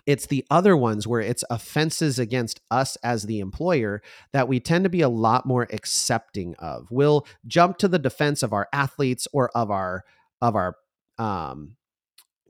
it's 0.06 0.24
the 0.28 0.46
other 0.50 0.74
ones 0.74 1.06
where 1.06 1.20
it's 1.20 1.44
offenses 1.50 2.18
against 2.18 2.62
us 2.70 2.96
as 3.04 3.24
the 3.24 3.40
employer 3.40 4.00
that 4.32 4.48
we 4.48 4.60
tend 4.60 4.84
to 4.84 4.88
be 4.88 5.02
a 5.02 5.10
lot 5.10 5.44
more 5.44 5.68
accepting 5.74 6.54
of. 6.58 6.90
We'll 6.90 7.26
jump 7.46 7.76
to 7.78 7.88
the 7.88 7.98
defense 7.98 8.42
of 8.42 8.54
our 8.54 8.66
athletes 8.72 9.28
or 9.34 9.50
of 9.54 9.70
our 9.70 10.06
of 10.40 10.56
our 10.56 10.74
um, 11.18 11.76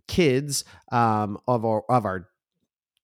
kids 0.07 0.63
um, 0.93 1.39
of 1.49 1.65
our 1.65 1.83
of 1.89 2.05
our 2.05 2.29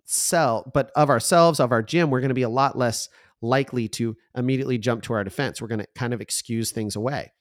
self, 0.04 0.72
but 0.72 0.92
of 0.94 1.10
ourselves, 1.10 1.58
of 1.58 1.72
our 1.72 1.82
gym, 1.82 2.10
we're 2.10 2.20
going 2.20 2.28
to 2.28 2.34
be 2.34 2.42
a 2.42 2.48
lot 2.48 2.78
less 2.78 3.08
likely 3.44 3.88
to 3.88 4.16
immediately 4.36 4.78
jump 4.78 5.02
to 5.04 5.12
our 5.12 5.24
defense. 5.24 5.60
We're 5.60 5.68
going 5.68 5.80
to 5.80 5.86
kind 5.94 6.12
of 6.12 6.20
excuse 6.20 6.72
things 6.72 6.96
away. 6.96 7.32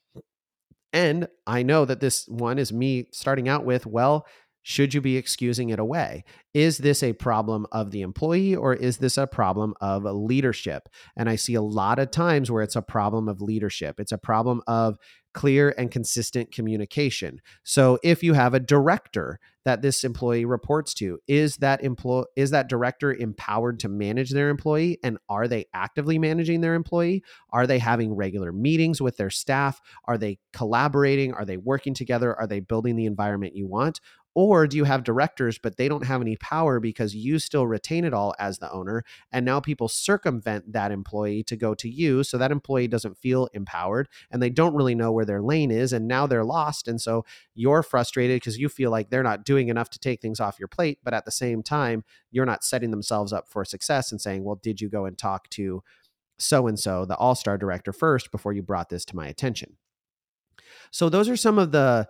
And 0.91 1.27
I 1.47 1.63
know 1.63 1.85
that 1.85 2.01
this 2.01 2.27
one 2.27 2.59
is 2.59 2.71
me 2.71 3.07
starting 3.11 3.49
out 3.49 3.65
with, 3.65 3.85
well, 3.87 4.27
should 4.61 4.93
you 4.93 5.01
be 5.01 5.17
excusing 5.17 5.69
it 5.69 5.79
away? 5.79 6.23
Is 6.53 6.77
this 6.77 7.03
a 7.03 7.13
problem 7.13 7.67
of 7.71 7.91
the 7.91 8.01
employee 8.01 8.55
or 8.55 8.73
is 8.73 8.97
this 8.97 9.17
a 9.17 9.27
problem 9.27 9.73
of 9.81 10.03
leadership? 10.03 10.87
And 11.17 11.29
I 11.29 11.35
see 11.35 11.55
a 11.55 11.61
lot 11.61 11.99
of 11.99 12.11
times 12.11 12.49
where 12.49 12.63
it's 12.63 12.77
a 12.77 12.81
problem 12.81 13.27
of 13.27 13.41
leadership. 13.41 13.99
It's 13.99 14.13
a 14.13 14.17
problem 14.17 14.61
of 14.67 14.97
clear 15.33 15.73
and 15.77 15.91
consistent 15.91 16.51
communication. 16.51 17.41
So 17.63 17.99
if 18.03 18.23
you 18.23 18.33
have 18.33 18.53
a 18.53 18.59
director 18.59 19.39
that 19.65 19.81
this 19.81 20.03
employee 20.03 20.45
reports 20.45 20.93
to, 20.95 21.19
is 21.27 21.57
that 21.57 21.83
employee 21.83 22.25
is 22.35 22.51
that 22.51 22.67
director 22.67 23.13
empowered 23.13 23.79
to 23.79 23.89
manage 23.89 24.31
their 24.31 24.49
employee 24.49 24.99
and 25.03 25.17
are 25.29 25.47
they 25.47 25.65
actively 25.73 26.19
managing 26.19 26.61
their 26.61 26.75
employee? 26.75 27.23
Are 27.51 27.65
they 27.65 27.79
having 27.79 28.13
regular 28.13 28.51
meetings 28.51 29.01
with 29.01 29.17
their 29.17 29.29
staff? 29.29 29.81
Are 30.05 30.17
they 30.17 30.39
collaborating? 30.51 31.33
Are 31.33 31.45
they 31.45 31.57
working 31.57 31.93
together? 31.93 32.35
Are 32.35 32.47
they 32.47 32.59
building 32.59 32.95
the 32.95 33.05
environment 33.05 33.55
you 33.55 33.67
want? 33.67 34.01
Or 34.35 34.65
do 34.65 34.77
you 34.77 34.83
have 34.85 35.03
directors, 35.03 35.59
but 35.59 35.77
they 35.77 35.87
don't 35.87 36.05
have 36.05 36.21
any 36.21 36.35
power 36.37 36.79
because 36.79 37.15
you 37.15 37.37
still 37.37 37.67
retain 37.67 38.03
it 38.03 38.13
all 38.13 38.33
as 38.39 38.57
the 38.57 38.71
owner? 38.71 39.03
And 39.31 39.45
now 39.45 39.59
people 39.59 39.87
circumvent 39.87 40.73
that 40.73 40.91
employee 40.91 41.43
to 41.43 41.55
go 41.55 41.75
to 41.75 41.89
you. 41.89 42.23
So 42.23 42.37
that 42.37 42.51
employee 42.51 42.87
doesn't 42.87 43.17
feel 43.17 43.47
empowered 43.53 44.09
and 44.31 44.41
they 44.41 44.49
don't 44.49 44.75
really 44.75 44.95
know 44.95 45.11
where 45.11 45.25
their 45.25 45.41
lane 45.41 45.69
is. 45.69 45.93
And 45.93 46.07
now 46.07 46.25
they're 46.25 46.43
lost. 46.43 46.87
And 46.87 46.99
so 46.99 47.25
you're 47.53 47.83
frustrated 47.83 48.37
because 48.37 48.57
you 48.57 48.69
feel 48.69 48.89
like 48.89 49.09
they're 49.09 49.23
not 49.23 49.45
doing 49.45 49.67
enough 49.69 49.89
to 49.91 49.99
take 49.99 50.21
things 50.21 50.39
off 50.39 50.59
your 50.59 50.67
plate. 50.67 50.99
But 51.03 51.13
at 51.13 51.25
the 51.25 51.31
same 51.31 51.61
time, 51.61 52.03
you're 52.31 52.45
not 52.45 52.63
setting 52.63 52.91
themselves 52.91 53.31
up 53.31 53.47
for 53.47 53.63
success 53.63 54.11
and 54.11 54.19
saying, 54.19 54.43
well, 54.43 54.59
did 54.61 54.81
you 54.81 54.89
go 54.89 55.05
and 55.05 55.17
talk 55.17 55.49
to 55.51 55.83
so 56.39 56.65
and 56.67 56.79
so, 56.79 57.05
the 57.05 57.15
all 57.15 57.35
star 57.35 57.57
director, 57.59 57.93
first 57.93 58.31
before 58.31 58.53
you 58.53 58.63
brought 58.63 58.89
this 58.89 59.05
to 59.05 59.15
my 59.15 59.27
attention? 59.27 59.77
So 60.91 61.09
those 61.09 61.29
are 61.29 61.37
some 61.37 61.59
of 61.59 61.71
the 61.71 62.07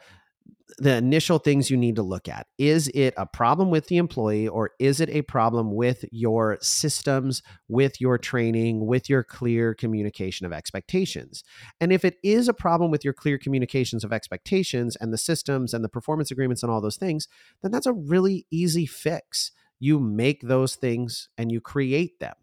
the 0.78 0.96
initial 0.96 1.40
things 1.40 1.70
you 1.70 1.78
need 1.78 1.96
to 1.96 2.04
look 2.04 2.28
at. 2.28 2.48
Is 2.58 2.90
it 2.94 3.14
a 3.18 3.26
problem 3.26 3.70
with 3.70 3.88
the 3.88 3.98
employee 3.98 4.48
or 4.48 4.72
is 4.80 5.00
it 5.00 5.10
a 5.10 5.22
problem 5.24 5.74
with 5.76 6.06
your 6.12 6.58
systems, 6.62 7.42
with 7.68 8.00
your 8.00 8.18
training, 8.18 8.86
with 8.86 9.10
your 9.10 9.24
clear 9.24 9.74
communication 9.74 10.46
of 10.46 10.54
expectations? 10.54 11.44
And 11.80 11.92
if 11.92 12.04
it 12.04 12.18
is 12.24 12.48
a 12.48 12.54
problem 12.54 12.92
with 12.92 13.04
your 13.04 13.14
clear 13.14 13.38
communications 13.38 14.04
of 14.04 14.14
expectations 14.14 14.96
and 14.96 15.14
the 15.14 15.18
systems 15.18 15.74
and 15.74 15.84
the 15.84 15.90
performance 15.90 16.32
agreements 16.32 16.64
and 16.64 16.72
all 16.72 16.82
those 16.82 16.98
things, 16.98 17.28
then 17.62 17.72
that's 17.72 17.88
a 17.88 17.94
really 17.94 18.46
easy 18.52 18.86
fix. 18.86 19.52
You 19.80 20.00
make 20.00 20.42
those 20.42 20.76
things 20.76 21.30
and 21.38 21.52
you 21.52 21.62
create 21.62 22.20
them. 22.20 22.36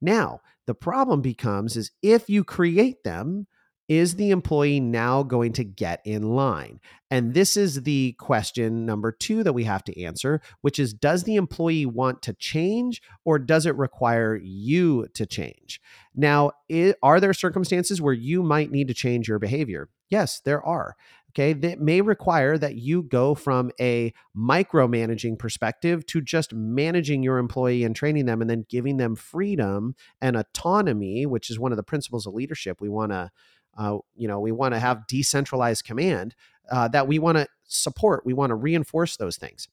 Now, 0.00 0.40
the 0.66 0.74
problem 0.74 1.22
becomes 1.22 1.76
is 1.76 1.90
if 2.02 2.28
you 2.28 2.44
create 2.44 3.02
them, 3.04 3.46
is 3.88 4.16
the 4.16 4.30
employee 4.30 4.80
now 4.80 5.22
going 5.22 5.52
to 5.54 5.64
get 5.64 6.02
in 6.04 6.34
line? 6.34 6.80
And 7.10 7.32
this 7.32 7.56
is 7.56 7.82
the 7.82 8.12
question 8.18 8.84
number 8.84 9.10
two 9.10 9.42
that 9.42 9.54
we 9.54 9.64
have 9.64 9.82
to 9.84 10.02
answer, 10.02 10.42
which 10.60 10.78
is 10.78 10.92
Does 10.92 11.24
the 11.24 11.36
employee 11.36 11.86
want 11.86 12.20
to 12.22 12.34
change 12.34 13.00
or 13.24 13.38
does 13.38 13.64
it 13.64 13.76
require 13.76 14.36
you 14.36 15.08
to 15.14 15.24
change? 15.24 15.80
Now, 16.14 16.52
are 17.02 17.20
there 17.20 17.32
circumstances 17.32 18.02
where 18.02 18.14
you 18.14 18.42
might 18.42 18.70
need 18.70 18.88
to 18.88 18.94
change 18.94 19.28
your 19.28 19.38
behavior? 19.38 19.88
Yes, 20.10 20.40
there 20.40 20.62
are. 20.62 20.96
Okay, 21.30 21.52
that 21.52 21.80
may 21.80 22.00
require 22.00 22.56
that 22.56 22.76
you 22.76 23.02
go 23.02 23.34
from 23.34 23.70
a 23.78 24.12
micromanaging 24.36 25.38
perspective 25.38 26.04
to 26.06 26.22
just 26.22 26.54
managing 26.54 27.22
your 27.22 27.38
employee 27.38 27.84
and 27.84 27.94
training 27.94 28.24
them 28.24 28.40
and 28.40 28.48
then 28.48 28.64
giving 28.68 28.96
them 28.96 29.14
freedom 29.14 29.94
and 30.22 30.36
autonomy, 30.36 31.26
which 31.26 31.50
is 31.50 31.58
one 31.58 31.70
of 31.70 31.76
the 31.76 31.82
principles 31.82 32.26
of 32.26 32.34
leadership. 32.34 32.80
We 32.80 32.88
want 32.88 33.12
to 33.12 33.30
uh, 33.78 33.98
you 34.16 34.28
know, 34.28 34.40
we 34.40 34.52
want 34.52 34.74
to 34.74 34.80
have 34.80 35.06
decentralized 35.06 35.84
command 35.84 36.34
uh, 36.70 36.88
that 36.88 37.06
we 37.06 37.18
want 37.18 37.38
to 37.38 37.46
support. 37.64 38.26
We 38.26 38.34
want 38.34 38.50
to 38.50 38.56
reinforce 38.56 39.16
those 39.16 39.36
things. 39.36 39.68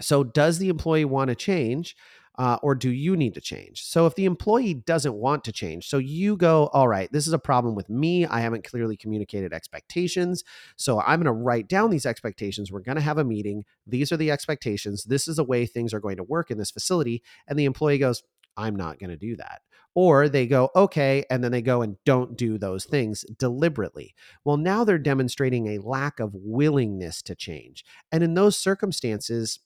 So, 0.00 0.24
does 0.24 0.58
the 0.58 0.68
employee 0.68 1.04
want 1.04 1.28
to 1.28 1.34
change? 1.34 1.96
Uh, 2.38 2.56
or 2.62 2.74
do 2.74 2.90
you 2.90 3.14
need 3.14 3.34
to 3.34 3.42
change? 3.42 3.84
So, 3.84 4.06
if 4.06 4.14
the 4.14 4.24
employee 4.24 4.74
doesn't 4.74 5.14
want 5.14 5.44
to 5.44 5.52
change, 5.52 5.86
so 5.86 5.98
you 5.98 6.36
go, 6.36 6.68
all 6.72 6.88
right, 6.88 7.12
this 7.12 7.26
is 7.26 7.32
a 7.34 7.38
problem 7.38 7.74
with 7.74 7.90
me. 7.90 8.26
I 8.26 8.40
haven't 8.40 8.64
clearly 8.64 8.96
communicated 8.96 9.52
expectations. 9.52 10.42
So, 10.76 11.00
I'm 11.00 11.22
going 11.22 11.26
to 11.26 11.32
write 11.32 11.68
down 11.68 11.90
these 11.90 12.06
expectations. 12.06 12.72
We're 12.72 12.80
going 12.80 12.96
to 12.96 13.02
have 13.02 13.18
a 13.18 13.24
meeting. 13.24 13.64
These 13.86 14.10
are 14.10 14.16
the 14.16 14.30
expectations. 14.30 15.04
This 15.04 15.28
is 15.28 15.36
the 15.36 15.44
way 15.44 15.66
things 15.66 15.94
are 15.94 16.00
going 16.00 16.16
to 16.16 16.24
work 16.24 16.50
in 16.50 16.58
this 16.58 16.70
facility. 16.70 17.22
And 17.46 17.58
the 17.58 17.66
employee 17.66 17.98
goes, 17.98 18.22
I'm 18.56 18.76
not 18.76 18.98
going 18.98 19.10
to 19.10 19.16
do 19.16 19.36
that 19.36 19.62
or 19.94 20.28
they 20.28 20.46
go, 20.46 20.70
okay, 20.74 21.24
and 21.30 21.44
then 21.44 21.52
they 21.52 21.62
go 21.62 21.82
and 21.82 21.96
don't 22.04 22.36
do 22.36 22.58
those 22.58 22.84
things 22.84 23.24
deliberately. 23.38 24.14
Well, 24.44 24.56
now 24.56 24.84
they're 24.84 24.98
demonstrating 24.98 25.68
a 25.68 25.82
lack 25.82 26.20
of 26.20 26.34
willingness 26.34 27.22
to 27.22 27.34
change. 27.34 27.84
And 28.10 28.22
in 28.24 28.34
those 28.34 28.56
circumstances, 28.56 29.60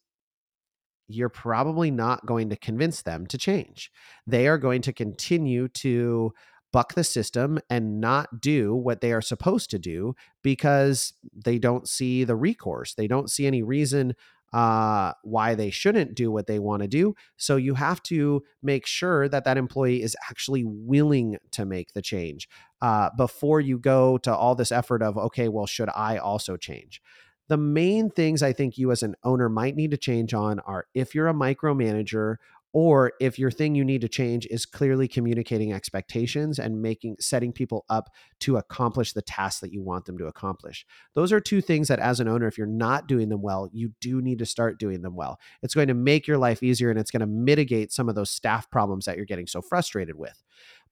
you're 1.09 1.28
probably 1.28 1.90
not 1.90 2.26
going 2.26 2.50
to 2.50 2.56
convince 2.56 3.02
them 3.02 3.26
to 3.28 3.38
change. 3.38 3.92
They 4.26 4.49
are 4.49 4.59
going 4.59 4.83
to 4.83 4.92
continue 4.92 5.68
to 5.68 6.33
buck 6.73 6.95
the 6.95 7.04
system 7.04 7.59
and 7.71 8.00
not 8.00 8.40
do 8.40 8.75
what 8.75 9.00
they 9.00 9.12
are 9.12 9.23
supposed 9.23 9.71
to 9.71 9.78
do 9.78 10.14
because 10.42 11.14
they 11.33 11.59
don't 11.59 11.88
see 11.88 12.25
the 12.25 12.37
recourse. 12.37 12.95
They 12.95 13.06
don't 13.06 13.30
see 13.30 13.47
any 13.47 13.62
reason 13.62 14.14
uh, 14.52 15.12
why 15.22 15.54
they 15.54 15.70
shouldn't 15.70 16.14
do 16.14 16.30
what 16.30 16.46
they 16.46 16.58
want 16.58 16.82
to 16.82 16.88
do. 16.88 17.14
So 17.36 17.56
you 17.56 17.74
have 17.74 18.02
to 18.04 18.42
make 18.62 18.86
sure 18.86 19.28
that 19.28 19.44
that 19.44 19.58
employee 19.58 20.02
is 20.02 20.16
actually 20.30 20.64
willing 20.64 21.38
to 21.52 21.64
make 21.64 21.92
the 21.92 22.02
change 22.02 22.48
uh, 22.80 23.10
before 23.16 23.60
you 23.60 23.78
go 23.78 24.18
to 24.18 24.34
all 24.34 24.54
this 24.54 24.72
effort 24.72 25.02
of, 25.02 25.18
okay, 25.18 25.48
well, 25.48 25.66
should 25.66 25.90
I 25.94 26.18
also 26.18 26.56
change? 26.56 27.02
The 27.48 27.56
main 27.56 28.10
things 28.10 28.42
I 28.42 28.52
think 28.52 28.76
you 28.76 28.90
as 28.90 29.02
an 29.02 29.14
owner 29.22 29.48
might 29.48 29.76
need 29.76 29.92
to 29.92 29.96
change 29.96 30.34
on 30.34 30.58
are 30.60 30.86
if 30.94 31.14
you're 31.14 31.28
a 31.28 31.34
micromanager 31.34 32.36
or 32.78 33.14
if 33.21 33.38
your 33.38 33.50
thing 33.50 33.75
you 33.75 33.83
need 33.83 34.02
to 34.02 34.09
change 34.09 34.47
is 34.50 34.66
clearly 34.66 35.09
communicating 35.09 35.73
expectations 35.73 36.59
and 36.59 36.83
making 36.83 37.16
setting 37.18 37.50
people 37.50 37.87
up 37.88 38.11
to 38.38 38.59
accomplish 38.59 39.14
the 39.14 39.23
task 39.23 39.61
that 39.61 39.73
you 39.73 39.80
want 39.80 40.04
them 40.04 40.18
to 40.18 40.26
accomplish. 40.26 40.85
Those 41.14 41.33
are 41.33 41.40
two 41.40 41.62
things 41.62 41.88
that 41.88 42.00
as 42.00 42.21
an 42.21 42.28
owner 42.28 42.47
if 42.47 42.59
you're 42.59 42.66
not 42.66 43.09
doing 43.09 43.30
them 43.30 43.40
well 43.40 43.71
you 43.73 43.92
do 44.02 44.21
need 44.21 44.38
to 44.40 44.45
start 44.45 44.78
doing 44.78 45.00
them 45.00 45.16
well. 45.16 45.40
It's 45.62 45.73
going 45.73 45.88
to 45.88 45.95
make 45.95 46.26
your 46.26 46.37
life 46.37 46.62
easier 46.62 46.90
and 46.90 46.99
it's 46.99 47.11
going 47.11 47.21
to 47.21 47.26
mitigate 47.26 47.92
some 47.92 48.11
of 48.11 48.14
those 48.14 48.28
staff 48.28 48.71
problems 48.71 49.06
that 49.06 49.16
you're 49.16 49.25
getting 49.25 49.47
so 49.47 49.62
frustrated 49.62 50.16
with. 50.16 50.42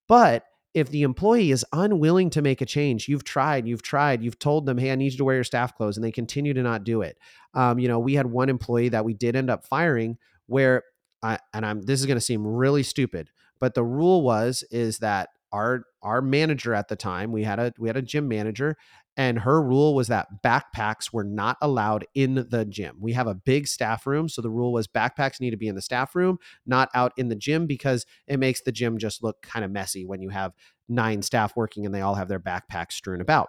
But 0.08 0.46
if 0.72 0.88
the 0.88 1.02
employee 1.02 1.50
is 1.50 1.66
unwilling 1.74 2.30
to 2.30 2.40
make 2.40 2.62
a 2.62 2.66
change, 2.66 3.10
you've 3.10 3.24
tried, 3.24 3.68
you've 3.68 3.82
tried, 3.82 4.22
you've 4.22 4.38
told 4.38 4.64
them, 4.64 4.78
hey, 4.78 4.90
I 4.90 4.94
need 4.94 5.12
you 5.12 5.18
to 5.18 5.24
wear 5.24 5.34
your 5.34 5.44
staff 5.44 5.76
clothes, 5.76 5.98
and 5.98 6.04
they 6.04 6.10
continue 6.10 6.54
to 6.54 6.62
not 6.62 6.82
do 6.82 7.02
it. 7.02 7.18
Um, 7.52 7.78
you 7.78 7.88
know, 7.88 7.98
we 7.98 8.14
had 8.14 8.26
one 8.26 8.48
employee 8.48 8.88
that 8.88 9.04
we 9.04 9.12
did 9.12 9.36
end 9.36 9.50
up 9.50 9.66
firing 9.66 10.16
where 10.46 10.82
I, 11.24 11.38
and 11.54 11.64
I'm 11.64 11.82
this 11.82 12.00
is 12.00 12.06
going 12.06 12.18
to 12.18 12.24
seem 12.24 12.46
really 12.46 12.82
stupid, 12.82 13.30
but 13.58 13.74
the 13.74 13.82
rule 13.82 14.22
was 14.22 14.62
is 14.70 14.98
that 14.98 15.30
our 15.52 15.84
our 16.02 16.20
manager 16.20 16.74
at 16.74 16.88
the 16.88 16.96
time 16.96 17.32
we 17.32 17.44
had 17.44 17.58
a 17.58 17.72
we 17.78 17.88
had 17.88 17.96
a 17.96 18.02
gym 18.02 18.28
manager 18.28 18.76
and 19.16 19.38
her 19.38 19.62
rule 19.62 19.94
was 19.94 20.08
that 20.08 20.26
backpacks 20.44 21.12
were 21.12 21.24
not 21.24 21.56
allowed 21.62 22.04
in 22.14 22.46
the 22.50 22.64
gym. 22.64 22.96
We 23.00 23.12
have 23.12 23.28
a 23.28 23.34
big 23.34 23.68
staff 23.68 24.06
room, 24.06 24.28
so 24.28 24.42
the 24.42 24.50
rule 24.50 24.72
was 24.72 24.88
backpacks 24.88 25.40
need 25.40 25.52
to 25.52 25.56
be 25.56 25.68
in 25.68 25.76
the 25.76 25.82
staff 25.82 26.16
room, 26.16 26.38
not 26.66 26.90
out 26.94 27.12
in 27.16 27.28
the 27.28 27.36
gym 27.36 27.66
because 27.66 28.04
it 28.26 28.38
makes 28.38 28.62
the 28.62 28.72
gym 28.72 28.98
just 28.98 29.22
look 29.22 29.40
kind 29.40 29.64
of 29.64 29.70
messy 29.70 30.04
when 30.04 30.20
you 30.20 30.30
have 30.30 30.52
nine 30.88 31.22
staff 31.22 31.56
working 31.56 31.86
and 31.86 31.94
they 31.94 32.00
all 32.00 32.16
have 32.16 32.28
their 32.28 32.40
backpacks 32.40 32.92
strewn 32.92 33.20
about. 33.20 33.48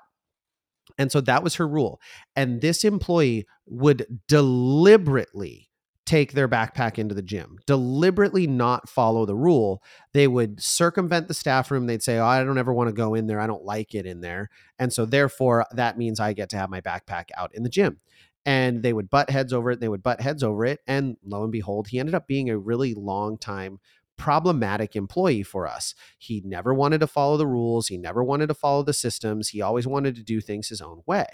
And 0.99 1.11
so 1.11 1.19
that 1.21 1.43
was 1.43 1.55
her 1.55 1.67
rule. 1.67 1.99
And 2.35 2.61
this 2.61 2.83
employee 2.83 3.47
would 3.65 4.05
deliberately 4.27 5.69
take 6.05 6.33
their 6.33 6.47
backpack 6.47 6.99
into 6.99 7.15
the 7.15 7.21
gym, 7.21 7.57
deliberately 7.65 8.45
not 8.45 8.87
follow 8.87 9.25
the 9.25 9.35
rule. 9.35 9.81
They 10.13 10.27
would 10.27 10.61
circumvent 10.61 11.27
the 11.27 11.33
staff 11.33 11.71
room. 11.71 11.87
They'd 11.87 12.03
say, 12.03 12.17
Oh, 12.19 12.25
I 12.25 12.43
don't 12.43 12.57
ever 12.57 12.73
want 12.73 12.89
to 12.89 12.93
go 12.93 13.15
in 13.15 13.27
there. 13.27 13.39
I 13.39 13.47
don't 13.47 13.65
like 13.65 13.95
it 13.95 14.05
in 14.05 14.21
there. 14.21 14.49
And 14.77 14.93
so, 14.93 15.05
therefore, 15.05 15.65
that 15.71 15.97
means 15.97 16.19
I 16.19 16.33
get 16.33 16.49
to 16.49 16.57
have 16.57 16.69
my 16.69 16.81
backpack 16.81 17.25
out 17.35 17.53
in 17.55 17.63
the 17.63 17.69
gym. 17.69 17.99
And 18.45 18.83
they 18.83 18.93
would 18.93 19.09
butt 19.09 19.31
heads 19.31 19.53
over 19.53 19.71
it. 19.71 19.79
They 19.79 19.89
would 19.89 20.03
butt 20.03 20.21
heads 20.21 20.43
over 20.43 20.65
it. 20.65 20.79
And 20.85 21.17
lo 21.25 21.43
and 21.43 21.51
behold, 21.51 21.87
he 21.87 21.99
ended 21.99 22.13
up 22.13 22.27
being 22.27 22.49
a 22.49 22.57
really 22.57 22.93
long 22.93 23.37
time 23.39 23.79
problematic 24.17 24.95
employee 24.95 25.43
for 25.43 25.67
us. 25.67 25.93
He 26.17 26.41
never 26.45 26.73
wanted 26.73 26.99
to 26.99 27.07
follow 27.07 27.37
the 27.37 27.47
rules. 27.47 27.87
He 27.87 27.97
never 27.97 28.23
wanted 28.23 28.47
to 28.47 28.53
follow 28.53 28.83
the 28.83 28.93
systems. 28.93 29.49
He 29.49 29.61
always 29.61 29.87
wanted 29.87 30.15
to 30.15 30.23
do 30.23 30.39
things 30.39 30.69
his 30.69 30.79
own 30.79 31.01
way. 31.05 31.25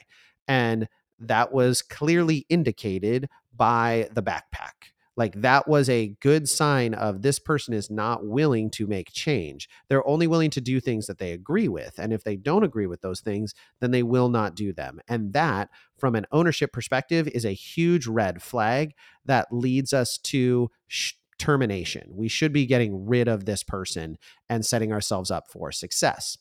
And 0.47 0.87
that 1.19 1.53
was 1.53 1.81
clearly 1.81 2.45
indicated 2.49 3.29
by 3.55 4.09
the 4.13 4.23
backpack. 4.23 4.91
Like 5.17 5.41
that 5.41 5.67
was 5.67 5.89
a 5.89 6.15
good 6.21 6.47
sign 6.47 6.93
of 6.93 7.21
this 7.21 7.37
person 7.37 7.73
is 7.73 7.89
not 7.91 8.25
willing 8.25 8.71
to 8.71 8.87
make 8.87 9.11
change. 9.11 9.67
They're 9.89 10.07
only 10.07 10.25
willing 10.25 10.49
to 10.51 10.61
do 10.61 10.79
things 10.79 11.07
that 11.07 11.19
they 11.19 11.33
agree 11.33 11.67
with. 11.67 11.99
And 11.99 12.13
if 12.13 12.23
they 12.23 12.37
don't 12.37 12.63
agree 12.63 12.87
with 12.87 13.01
those 13.01 13.19
things, 13.19 13.53
then 13.81 13.91
they 13.91 14.03
will 14.03 14.29
not 14.29 14.55
do 14.55 14.71
them. 14.71 14.99
And 15.07 15.33
that, 15.33 15.69
from 15.97 16.15
an 16.15 16.25
ownership 16.31 16.71
perspective, 16.71 17.27
is 17.27 17.45
a 17.45 17.51
huge 17.51 18.07
red 18.07 18.41
flag 18.41 18.93
that 19.25 19.47
leads 19.51 19.91
us 19.91 20.17
to 20.19 20.71
sh- 20.87 21.13
termination. 21.37 22.09
We 22.13 22.27
should 22.27 22.53
be 22.53 22.65
getting 22.65 23.05
rid 23.05 23.27
of 23.27 23.45
this 23.45 23.63
person 23.63 24.17
and 24.47 24.65
setting 24.65 24.93
ourselves 24.93 25.29
up 25.29 25.51
for 25.51 25.71
success 25.71 26.37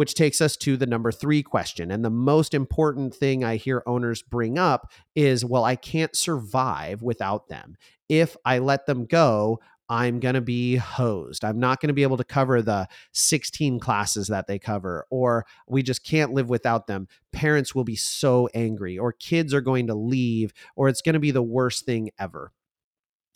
which 0.00 0.14
takes 0.14 0.40
us 0.40 0.56
to 0.56 0.78
the 0.78 0.86
number 0.86 1.12
three 1.12 1.42
question. 1.42 1.90
And 1.90 2.02
the 2.02 2.08
most 2.08 2.54
important 2.54 3.14
thing 3.14 3.44
I 3.44 3.56
hear 3.56 3.82
owners 3.84 4.22
bring 4.22 4.58
up 4.58 4.90
is, 5.14 5.44
well, 5.44 5.62
I 5.62 5.76
can't 5.76 6.16
survive 6.16 7.02
without 7.02 7.48
them. 7.48 7.76
If 8.08 8.34
I 8.42 8.60
let 8.60 8.86
them 8.86 9.04
go, 9.04 9.60
I'm 9.90 10.18
going 10.18 10.36
to 10.36 10.40
be 10.40 10.76
hosed. 10.76 11.44
I'm 11.44 11.60
not 11.60 11.82
going 11.82 11.88
to 11.88 11.92
be 11.92 12.02
able 12.02 12.16
to 12.16 12.24
cover 12.24 12.62
the 12.62 12.88
16 13.12 13.78
classes 13.78 14.28
that 14.28 14.46
they 14.46 14.58
cover, 14.58 15.04
or 15.10 15.44
we 15.68 15.82
just 15.82 16.02
can't 16.02 16.32
live 16.32 16.48
without 16.48 16.86
them. 16.86 17.06
Parents 17.30 17.74
will 17.74 17.84
be 17.84 17.94
so 17.94 18.48
angry, 18.54 18.98
or 18.98 19.12
kids 19.12 19.52
are 19.52 19.60
going 19.60 19.88
to 19.88 19.94
leave, 19.94 20.54
or 20.76 20.88
it's 20.88 21.02
going 21.02 21.12
to 21.12 21.20
be 21.20 21.30
the 21.30 21.42
worst 21.42 21.84
thing 21.84 22.08
ever. 22.18 22.52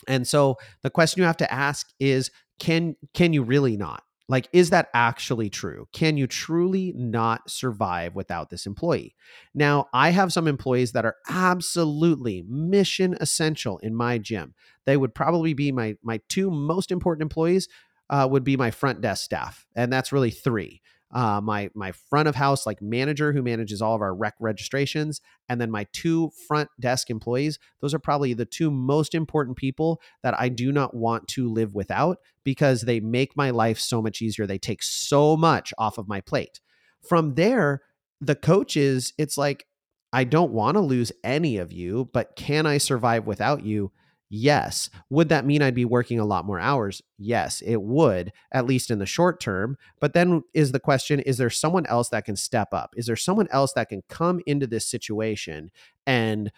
And 0.08 0.26
so 0.26 0.56
the 0.80 0.88
question 0.88 1.20
you 1.20 1.26
have 1.26 1.36
to 1.36 1.52
ask 1.52 1.90
is 2.00 2.30
can 2.58 2.96
can 3.12 3.34
you 3.34 3.42
really 3.42 3.76
not? 3.76 4.03
Like, 4.28 4.48
is 4.52 4.70
that 4.70 4.88
actually 4.94 5.50
true? 5.50 5.86
Can 5.92 6.16
you 6.16 6.26
truly 6.26 6.94
not 6.96 7.50
survive 7.50 8.14
without 8.14 8.48
this 8.48 8.64
employee? 8.64 9.14
Now, 9.54 9.88
I 9.92 10.10
have 10.10 10.32
some 10.32 10.48
employees 10.48 10.92
that 10.92 11.04
are 11.04 11.16
absolutely 11.28 12.42
mission 12.48 13.16
essential 13.20 13.78
in 13.78 13.94
my 13.94 14.16
gym. 14.18 14.54
They 14.86 14.96
would 14.96 15.14
probably 15.14 15.52
be 15.52 15.72
my 15.72 15.96
my 16.02 16.20
two 16.28 16.50
most 16.50 16.90
important 16.90 17.22
employees. 17.22 17.68
Uh, 18.10 18.28
would 18.30 18.44
be 18.44 18.54
my 18.54 18.70
front 18.70 19.00
desk 19.00 19.24
staff, 19.24 19.66
and 19.74 19.90
that's 19.90 20.12
really 20.12 20.30
three 20.30 20.82
uh, 21.14 21.40
my 21.40 21.70
my 21.74 21.92
front 21.92 22.28
of 22.28 22.34
house 22.34 22.66
like 22.66 22.82
manager 22.82 23.32
who 23.32 23.42
manages 23.42 23.80
all 23.80 23.94
of 23.94 24.02
our 24.02 24.14
rec 24.14 24.34
registrations, 24.40 25.20
and 25.48 25.60
then 25.60 25.70
my 25.70 25.86
two 25.92 26.30
front 26.48 26.68
desk 26.80 27.08
employees. 27.08 27.58
Those 27.80 27.94
are 27.94 28.00
probably 28.00 28.34
the 28.34 28.44
two 28.44 28.70
most 28.70 29.14
important 29.14 29.56
people 29.56 30.00
that 30.22 30.38
I 30.38 30.48
do 30.48 30.72
not 30.72 30.94
want 30.94 31.28
to 31.28 31.48
live 31.48 31.74
without 31.74 32.18
because 32.42 32.82
they 32.82 33.00
make 33.00 33.36
my 33.36 33.50
life 33.50 33.78
so 33.78 34.02
much 34.02 34.20
easier. 34.20 34.46
They 34.46 34.58
take 34.58 34.82
so 34.82 35.36
much 35.36 35.72
off 35.78 35.98
of 35.98 36.08
my 36.08 36.20
plate. 36.20 36.60
From 37.08 37.34
there, 37.34 37.82
the 38.20 38.34
coaches, 38.34 39.12
it's 39.16 39.38
like 39.38 39.66
I 40.12 40.24
don't 40.24 40.52
want 40.52 40.76
to 40.76 40.80
lose 40.80 41.12
any 41.22 41.58
of 41.58 41.72
you, 41.72 42.08
but 42.12 42.36
can 42.36 42.66
I 42.66 42.78
survive 42.78 43.26
without 43.26 43.64
you? 43.64 43.92
Yes. 44.30 44.90
Would 45.10 45.28
that 45.28 45.46
mean 45.46 45.62
I'd 45.62 45.74
be 45.74 45.84
working 45.84 46.18
a 46.18 46.24
lot 46.24 46.44
more 46.44 46.58
hours? 46.58 47.02
Yes, 47.18 47.62
it 47.64 47.82
would, 47.82 48.32
at 48.52 48.66
least 48.66 48.90
in 48.90 48.98
the 48.98 49.06
short 49.06 49.38
term. 49.38 49.76
But 50.00 50.14
then 50.14 50.42
is 50.54 50.72
the 50.72 50.80
question 50.80 51.20
is 51.20 51.36
there 51.36 51.50
someone 51.50 51.86
else 51.86 52.08
that 52.08 52.24
can 52.24 52.36
step 52.36 52.68
up? 52.72 52.94
Is 52.96 53.06
there 53.06 53.16
someone 53.16 53.48
else 53.50 53.72
that 53.74 53.90
can 53.90 54.02
come 54.08 54.40
into 54.46 54.66
this 54.66 54.86
situation 54.86 55.70
and 56.06 56.50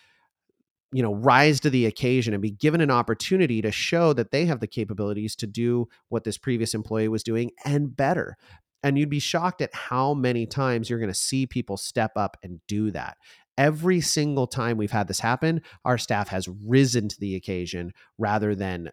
you 0.93 1.03
know 1.03 1.15
rise 1.15 1.61
to 1.61 1.71
the 1.71 1.87
occasion 1.87 2.33
and 2.33 2.43
be 2.43 2.51
given 2.51 2.81
an 2.81 2.91
opportunity 2.91 3.61
to 3.61 3.73
show 3.73 4.13
that 4.13 4.31
they 4.31 4.47
have 4.47 4.61
the 4.61 4.67
capabilities 4.67 5.35
to 5.37 5.47
do 5.47 5.89
what 6.09 6.25
this 6.25 6.39
previous 6.39 6.75
employee 6.75 7.09
was 7.09 7.23
doing 7.23 7.51
and 7.65 7.97
better 7.97 8.37
and 8.83 8.97
you'd 8.97 9.11
be 9.11 9.19
shocked 9.19 9.61
at 9.61 9.75
how 9.75 10.15
many 10.15 10.47
times 10.47 10.89
you're 10.89 11.01
going 11.01 11.11
to 11.11 11.15
see 11.15 11.45
people 11.45 11.77
step 11.77 12.13
up 12.15 12.37
and 12.43 12.61
do 12.69 12.91
that 12.93 13.17
every 13.59 14.01
single 14.01 14.47
time 14.47 14.77
we've 14.77 14.91
had 14.91 15.09
this 15.09 15.21
happen, 15.21 15.63
our 15.85 15.99
staff 15.99 16.29
has 16.29 16.49
risen 16.65 17.09
to 17.09 17.21
the 17.21 17.35
occasion 17.35 17.93
rather 18.19 18.55
than 18.55 18.91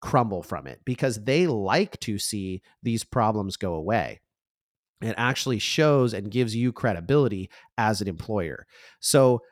crumble 0.00 0.42
from 0.42 0.66
it 0.66 0.80
because 0.84 1.24
they 1.24 1.46
like 1.46 1.98
to 2.00 2.18
see 2.18 2.60
these 2.82 3.04
problems 3.04 3.56
go 3.56 3.74
away. 3.74 4.20
It 5.00 5.14
actually 5.16 5.58
shows 5.58 6.12
and 6.14 6.30
gives 6.30 6.54
you 6.54 6.72
credibility 6.72 7.50
as 7.76 8.00
an 8.00 8.08
employer. 8.08 8.66
So, 9.00 9.42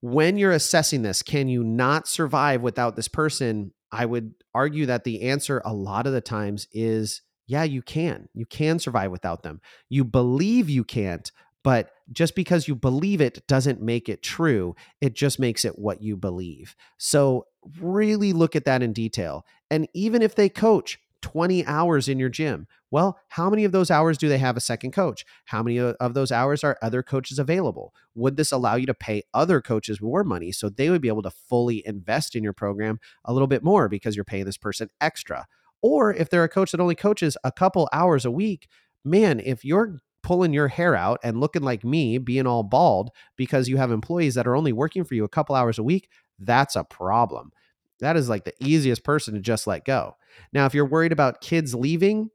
when 0.00 0.36
you're 0.36 0.50
assessing 0.50 1.02
this, 1.02 1.22
can 1.22 1.48
you 1.48 1.62
not 1.62 2.08
survive 2.08 2.60
without 2.60 2.96
this 2.96 3.06
person? 3.06 3.72
I 3.92 4.04
would 4.04 4.34
argue 4.52 4.86
that 4.86 5.04
the 5.04 5.22
answer 5.22 5.62
a 5.64 5.72
lot 5.72 6.08
of 6.08 6.12
the 6.12 6.20
times 6.20 6.66
is 6.72 7.22
yeah, 7.46 7.64
you 7.64 7.82
can. 7.82 8.28
You 8.34 8.46
can 8.46 8.78
survive 8.78 9.10
without 9.10 9.42
them. 9.42 9.60
You 9.88 10.04
believe 10.04 10.70
you 10.70 10.84
can't, 10.84 11.30
but 11.62 11.90
just 12.12 12.34
because 12.34 12.68
you 12.68 12.74
believe 12.74 13.20
it 13.20 13.46
doesn't 13.46 13.80
make 13.80 14.08
it 14.08 14.22
true. 14.22 14.74
It 15.00 15.14
just 15.14 15.38
makes 15.38 15.64
it 15.64 15.78
what 15.78 16.02
you 16.02 16.16
believe. 16.16 16.76
So, 16.98 17.46
really 17.80 18.32
look 18.32 18.56
at 18.56 18.64
that 18.64 18.82
in 18.82 18.92
detail. 18.92 19.46
And 19.70 19.88
even 19.94 20.20
if 20.20 20.34
they 20.34 20.48
coach 20.48 20.98
20 21.22 21.64
hours 21.66 22.08
in 22.08 22.18
your 22.18 22.28
gym, 22.28 22.66
well, 22.90 23.18
how 23.28 23.48
many 23.48 23.64
of 23.64 23.72
those 23.72 23.90
hours 23.90 24.18
do 24.18 24.28
they 24.28 24.38
have 24.38 24.56
a 24.56 24.60
second 24.60 24.92
coach? 24.92 25.24
How 25.46 25.62
many 25.62 25.78
of 25.78 26.14
those 26.14 26.30
hours 26.30 26.62
are 26.62 26.76
other 26.82 27.02
coaches 27.02 27.38
available? 27.38 27.94
Would 28.14 28.36
this 28.36 28.52
allow 28.52 28.74
you 28.74 28.86
to 28.86 28.94
pay 28.94 29.22
other 29.32 29.60
coaches 29.60 30.00
more 30.00 30.24
money 30.24 30.52
so 30.52 30.68
they 30.68 30.90
would 30.90 31.00
be 31.00 31.08
able 31.08 31.22
to 31.22 31.30
fully 31.30 31.82
invest 31.86 32.36
in 32.36 32.44
your 32.44 32.52
program 32.52 32.98
a 33.24 33.32
little 33.32 33.48
bit 33.48 33.62
more 33.62 33.88
because 33.88 34.14
you're 34.14 34.24
paying 34.24 34.44
this 34.44 34.58
person 34.58 34.88
extra? 35.00 35.46
Or 35.80 36.12
if 36.12 36.28
they're 36.28 36.44
a 36.44 36.48
coach 36.48 36.72
that 36.72 36.80
only 36.80 36.94
coaches 36.94 37.36
a 37.44 37.50
couple 37.50 37.88
hours 37.92 38.24
a 38.24 38.30
week, 38.30 38.68
man, 39.04 39.40
if 39.40 39.64
you're 39.64 40.00
pulling 40.22 40.52
your 40.52 40.68
hair 40.68 40.94
out 40.94 41.18
and 41.22 41.40
looking 41.40 41.62
like 41.62 41.84
me, 41.84 42.18
being 42.18 42.46
all 42.46 42.62
bald 42.62 43.10
because 43.36 43.68
you 43.68 43.76
have 43.76 43.90
employees 43.90 44.34
that 44.34 44.46
are 44.46 44.56
only 44.56 44.72
working 44.72 45.04
for 45.04 45.14
you 45.14 45.24
a 45.24 45.28
couple 45.28 45.54
hours 45.54 45.78
a 45.78 45.82
week, 45.82 46.08
that's 46.38 46.76
a 46.76 46.84
problem. 46.84 47.52
That 48.00 48.16
is 48.16 48.28
like 48.28 48.44
the 48.44 48.54
easiest 48.60 49.04
person 49.04 49.34
to 49.34 49.40
just 49.40 49.66
let 49.66 49.84
go. 49.84 50.16
Now, 50.52 50.66
if 50.66 50.74
you're 50.74 50.86
worried 50.86 51.12
about 51.12 51.40
kids 51.40 51.74
leaving, 51.74 52.30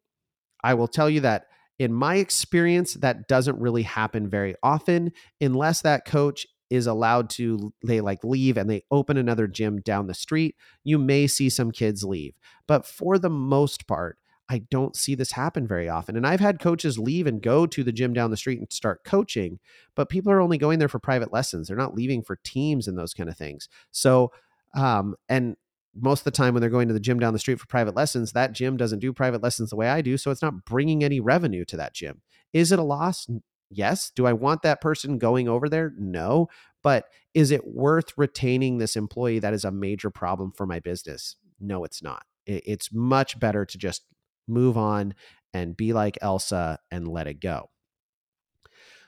I 0.64 0.74
will 0.74 0.88
tell 0.88 1.10
you 1.10 1.22
that 1.22 1.48
in 1.80 1.94
my 1.94 2.16
experience, 2.16 2.96
that 2.96 3.28
doesn't 3.28 3.60
really 3.60 3.84
happen 3.84 4.30
very 4.30 4.56
often 4.64 5.12
unless 5.40 5.82
that 5.82 6.06
coach 6.06 6.48
is 6.70 6.88
allowed 6.88 7.30
to 7.30 7.74
they 7.84 8.02
like 8.02 8.24
leave 8.24 8.58
and 8.58 8.70
they 8.70 8.84
open 8.92 9.18
another 9.18 9.48
gym 9.48 9.80
down 9.82 10.08
the 10.08 10.14
street 10.14 10.56
you 10.84 10.98
may 10.98 11.26
see 11.28 11.50
some 11.50 11.72
kids 11.72 12.04
leave 12.04 12.34
but 12.68 12.86
for 12.86 13.18
the 13.18 13.30
most 13.30 13.88
part 13.88 14.18
I 14.50 14.60
don't 14.60 14.96
see 14.96 15.14
this 15.14 15.34
happen 15.34 15.68
very 15.68 15.90
often. 15.90 16.16
And 16.16 16.26
I've 16.26 16.40
had 16.40 16.60
coaches 16.60 16.98
leave 16.98 17.28
and 17.28 17.42
go 17.42 17.66
to 17.68 17.84
the 17.84 17.92
gym 17.92 18.14
down 18.14 18.32
the 18.32 18.38
street 18.38 18.60
and 18.60 18.72
start 18.72 19.04
coaching, 19.04 19.60
but 19.96 20.10
people 20.10 20.32
are 20.32 20.40
only 20.40 20.58
going 20.58 20.80
there 20.80 20.88
for 20.88 21.00
private 21.00 21.34
lessons. 21.34 21.68
They're 21.68 21.78
not 21.78 21.96
leaving 21.96 22.24
for 22.24 22.38
teams 22.44 22.88
and 22.88 22.98
those 22.98 23.14
kind 23.14 23.30
of 23.30 23.38
things. 23.38 23.68
So, 23.92 24.32
um, 24.74 25.16
and 25.28 25.58
most 26.00 26.22
of 26.22 26.26
the 26.26 26.32
time 26.32 26.54
when 26.54 26.62
they're 26.62 26.70
going 26.70 26.88
to 26.88 26.94
the 26.94 27.00
gym 27.00 27.20
down 27.20 27.34
the 27.34 27.40
street 27.40 27.60
for 27.60 27.68
private 27.68 27.96
lessons, 27.96 28.32
that 28.32 28.54
gym 28.54 28.78
doesn't 28.78 29.00
do 29.00 29.12
private 29.12 29.44
lessons 29.44 29.70
the 29.70 29.76
way 29.76 29.90
I 29.90 30.02
do. 30.02 30.18
So 30.18 30.32
it's 30.32 30.42
not 30.42 30.64
bringing 30.66 31.04
any 31.04 31.20
revenue 31.20 31.66
to 31.66 31.78
that 31.78 31.94
gym. 31.94 32.22
Is 32.54 32.72
it 32.72 32.80
a 32.80 32.84
loss? 32.84 33.28
Yes. 33.70 34.12
Do 34.16 34.26
I 34.26 34.34
want 34.34 34.62
that 34.62 34.80
person 34.80 35.18
going 35.18 35.50
over 35.50 35.68
there? 35.68 35.92
No. 35.98 36.48
But 36.84 37.06
is 37.34 37.52
it 37.52 37.68
worth 37.68 38.14
retaining 38.18 38.78
this 38.78 38.96
employee 38.96 39.40
that 39.40 39.54
is 39.54 39.66
a 39.66 39.72
major 39.72 40.10
problem 40.10 40.52
for 40.52 40.66
my 40.66 40.80
business? 40.80 41.36
No, 41.60 41.84
it's 41.84 42.02
not. 42.02 42.24
It's 42.46 42.94
much 42.94 43.40
better 43.40 43.66
to 43.66 43.78
just 43.78 44.04
move 44.48 44.78
on 44.78 45.14
and 45.54 45.78
be 45.78 45.94
like 45.94 46.18
Elsa 46.22 46.80
and 46.92 47.08
let 47.08 47.28
it 47.28 47.40
go. 47.40 47.70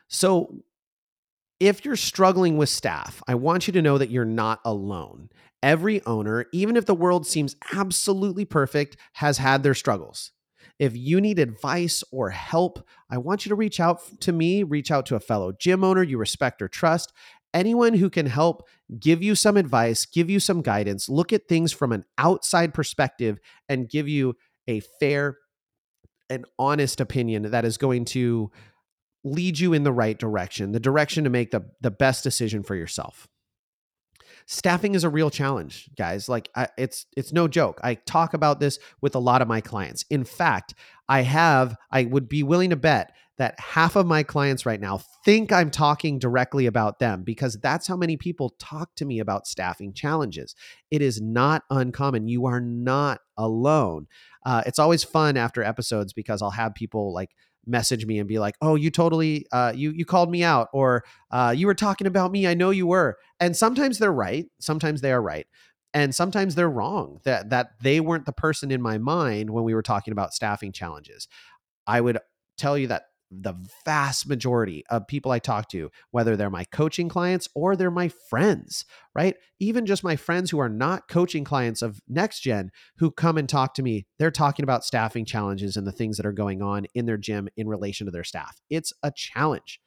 So, 0.07 0.63
if 1.59 1.83
you're 1.83 1.97
struggling 1.97 2.57
with 2.57 2.69
staff, 2.69 3.21
I 3.27 3.35
want 3.35 3.67
you 3.67 3.73
to 3.73 3.81
know 3.81 3.97
that 3.97 4.09
you're 4.09 4.23
not 4.23 4.61
alone. 4.63 5.29
Every 5.61 6.01
owner, 6.05 6.45
even 6.53 6.77
if 6.77 6.85
the 6.85 6.95
world 6.95 7.27
seems 7.27 7.57
absolutely 7.73 8.45
perfect, 8.45 8.95
has 9.13 9.37
had 9.37 9.61
their 9.61 9.73
struggles. 9.73 10.31
If 10.79 10.95
you 10.95 11.19
need 11.19 11.37
advice 11.37 12.01
or 12.13 12.29
help, 12.29 12.87
I 13.09 13.17
want 13.17 13.45
you 13.45 13.49
to 13.49 13.55
reach 13.55 13.81
out 13.81 14.01
to 14.21 14.31
me, 14.31 14.63
reach 14.63 14.89
out 14.89 15.05
to 15.07 15.15
a 15.15 15.19
fellow 15.19 15.51
gym 15.51 15.83
owner 15.83 16.01
you 16.01 16.17
respect 16.17 16.61
or 16.61 16.69
trust, 16.69 17.11
anyone 17.53 17.93
who 17.93 18.09
can 18.09 18.25
help 18.27 18.67
give 18.99 19.21
you 19.21 19.35
some 19.35 19.57
advice, 19.57 20.05
give 20.05 20.29
you 20.29 20.39
some 20.39 20.61
guidance, 20.61 21.09
look 21.09 21.33
at 21.33 21.47
things 21.47 21.73
from 21.73 21.91
an 21.91 22.05
outside 22.17 22.73
perspective, 22.73 23.39
and 23.67 23.89
give 23.89 24.07
you 24.07 24.35
a 24.69 24.79
fair 24.79 25.37
and 26.29 26.45
honest 26.57 27.01
opinion 27.01 27.51
that 27.51 27.65
is 27.65 27.77
going 27.77 28.05
to 28.05 28.51
lead 29.23 29.59
you 29.59 29.73
in 29.73 29.83
the 29.83 29.91
right 29.91 30.17
direction, 30.17 30.71
the 30.71 30.79
direction 30.79 31.23
to 31.23 31.29
make 31.29 31.51
the, 31.51 31.65
the 31.81 31.91
best 31.91 32.23
decision 32.23 32.63
for 32.63 32.75
yourself. 32.75 33.27
Staffing 34.45 34.95
is 34.95 35.03
a 35.03 35.09
real 35.09 35.29
challenge, 35.29 35.89
guys. 35.97 36.29
Like 36.29 36.49
I, 36.55 36.69
it's 36.77 37.05
it's 37.15 37.33
no 37.33 37.47
joke. 37.47 37.79
I 37.83 37.95
talk 37.95 38.33
about 38.33 38.59
this 38.59 38.79
with 39.01 39.13
a 39.13 39.19
lot 39.19 39.41
of 39.41 39.47
my 39.47 39.61
clients. 39.61 40.05
In 40.09 40.23
fact, 40.23 40.73
I 41.07 41.21
have 41.21 41.75
I 41.91 42.05
would 42.05 42.27
be 42.29 42.41
willing 42.41 42.71
to 42.71 42.75
bet 42.75 43.11
that 43.39 43.59
half 43.59 43.95
of 43.95 44.05
my 44.05 44.21
clients 44.21 44.65
right 44.65 44.79
now 44.79 44.99
think 45.25 45.51
I'm 45.51 45.71
talking 45.71 46.19
directly 46.19 46.67
about 46.67 46.99
them 46.99 47.23
because 47.23 47.55
that's 47.55 47.87
how 47.87 47.97
many 47.97 48.17
people 48.17 48.53
talk 48.59 48.93
to 48.97 49.05
me 49.05 49.19
about 49.19 49.47
staffing 49.47 49.93
challenges. 49.93 50.53
It 50.91 51.01
is 51.01 51.19
not 51.19 51.63
uncommon. 51.71 52.27
You 52.27 52.45
are 52.45 52.61
not 52.61 53.21
alone 53.37 54.07
uh, 54.45 54.63
it's 54.65 54.79
always 54.79 55.03
fun 55.03 55.37
after 55.37 55.63
episodes 55.63 56.13
because 56.13 56.41
I'll 56.41 56.51
have 56.51 56.73
people 56.73 57.13
like 57.13 57.31
message 57.65 58.05
me 58.05 58.19
and 58.19 58.27
be 58.27 58.39
like, 58.39 58.55
"Oh, 58.61 58.75
you 58.75 58.89
totally 58.89 59.45
uh, 59.51 59.73
you 59.75 59.91
you 59.91 60.05
called 60.05 60.31
me 60.31 60.43
out," 60.43 60.69
or 60.73 61.03
uh, 61.31 61.53
"You 61.55 61.67
were 61.67 61.75
talking 61.75 62.07
about 62.07 62.31
me. 62.31 62.47
I 62.47 62.53
know 62.53 62.69
you 62.69 62.87
were." 62.87 63.17
And 63.39 63.55
sometimes 63.55 63.99
they're 63.99 64.13
right. 64.13 64.45
Sometimes 64.59 65.01
they 65.01 65.11
are 65.11 65.21
right. 65.21 65.47
and 65.93 66.13
sometimes 66.13 66.55
they're 66.55 66.69
wrong 66.69 67.19
that 67.25 67.49
that 67.49 67.71
they 67.81 67.99
weren't 67.99 68.25
the 68.25 68.31
person 68.33 68.71
in 68.71 68.81
my 68.81 68.97
mind 68.97 69.49
when 69.49 69.63
we 69.63 69.73
were 69.73 69.81
talking 69.81 70.11
about 70.11 70.33
staffing 70.33 70.71
challenges 70.71 71.27
i 71.87 71.99
would 72.01 72.19
tell 72.57 72.77
you 72.77 72.87
that 72.87 73.03
the 73.31 73.53
vast 73.85 74.27
majority 74.27 74.83
of 74.89 75.07
people 75.07 75.31
I 75.31 75.39
talk 75.39 75.69
to, 75.69 75.91
whether 76.11 76.35
they're 76.35 76.49
my 76.49 76.65
coaching 76.65 77.09
clients 77.09 77.47
or 77.55 77.75
they're 77.75 77.91
my 77.91 78.09
friends, 78.29 78.85
right? 79.15 79.35
Even 79.59 79.85
just 79.85 80.03
my 80.03 80.15
friends 80.15 80.51
who 80.51 80.59
are 80.59 80.69
not 80.69 81.07
coaching 81.07 81.43
clients 81.43 81.81
of 81.81 82.01
NextGen 82.11 82.69
who 82.97 83.11
come 83.11 83.37
and 83.37 83.47
talk 83.47 83.73
to 83.75 83.83
me, 83.83 84.07
they're 84.17 84.31
talking 84.31 84.63
about 84.63 84.83
staffing 84.83 85.25
challenges 85.25 85.77
and 85.77 85.85
the 85.85 85.91
things 85.91 86.17
that 86.17 86.25
are 86.25 86.31
going 86.31 86.61
on 86.61 86.85
in 86.95 87.05
their 87.05 87.17
gym 87.17 87.47
in 87.55 87.67
relation 87.67 88.05
to 88.05 88.11
their 88.11 88.23
staff. 88.23 88.59
It's 88.69 88.93
a 89.03 89.11
challenge. 89.15 89.79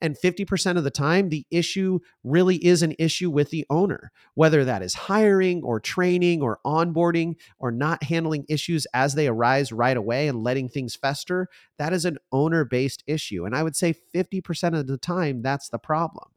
And 0.00 0.16
50% 0.16 0.76
of 0.76 0.84
the 0.84 0.90
time, 0.90 1.28
the 1.28 1.46
issue 1.50 2.00
really 2.24 2.56
is 2.64 2.82
an 2.82 2.94
issue 2.98 3.30
with 3.30 3.50
the 3.50 3.66
owner, 3.70 4.12
whether 4.34 4.64
that 4.64 4.82
is 4.82 4.94
hiring 4.94 5.62
or 5.62 5.80
training 5.80 6.42
or 6.42 6.58
onboarding 6.64 7.34
or 7.58 7.70
not 7.70 8.04
handling 8.04 8.44
issues 8.48 8.86
as 8.94 9.14
they 9.14 9.28
arise 9.28 9.72
right 9.72 9.96
away 9.96 10.28
and 10.28 10.42
letting 10.42 10.68
things 10.68 10.96
fester. 10.96 11.48
That 11.78 11.92
is 11.92 12.04
an 12.04 12.18
owner 12.32 12.64
based 12.64 13.02
issue. 13.06 13.44
And 13.44 13.54
I 13.54 13.62
would 13.62 13.76
say 13.76 13.94
50% 14.14 14.78
of 14.78 14.86
the 14.86 14.98
time, 14.98 15.42
that's 15.42 15.68
the 15.68 15.78
problem. 15.78 16.30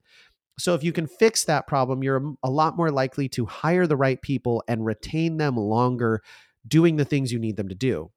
So, 0.60 0.76
if 0.76 0.84
you 0.84 0.92
can 0.92 1.08
fix 1.08 1.46
that 1.46 1.66
problem, 1.66 2.04
you're 2.04 2.36
a 2.44 2.50
lot 2.50 2.78
more 2.78 2.92
likely 2.92 3.28
to 3.30 3.46
hire 3.46 3.88
the 3.88 3.98
right 3.98 4.22
people 4.22 4.64
and 4.68 4.86
retain 4.86 5.38
them 5.38 5.58
longer 5.58 6.22
doing 6.68 6.96
the 6.96 7.06
things 7.06 7.32
you 7.32 7.40
need 7.40 7.58
them 7.58 7.70
to 7.70 7.76
do. 7.76 8.12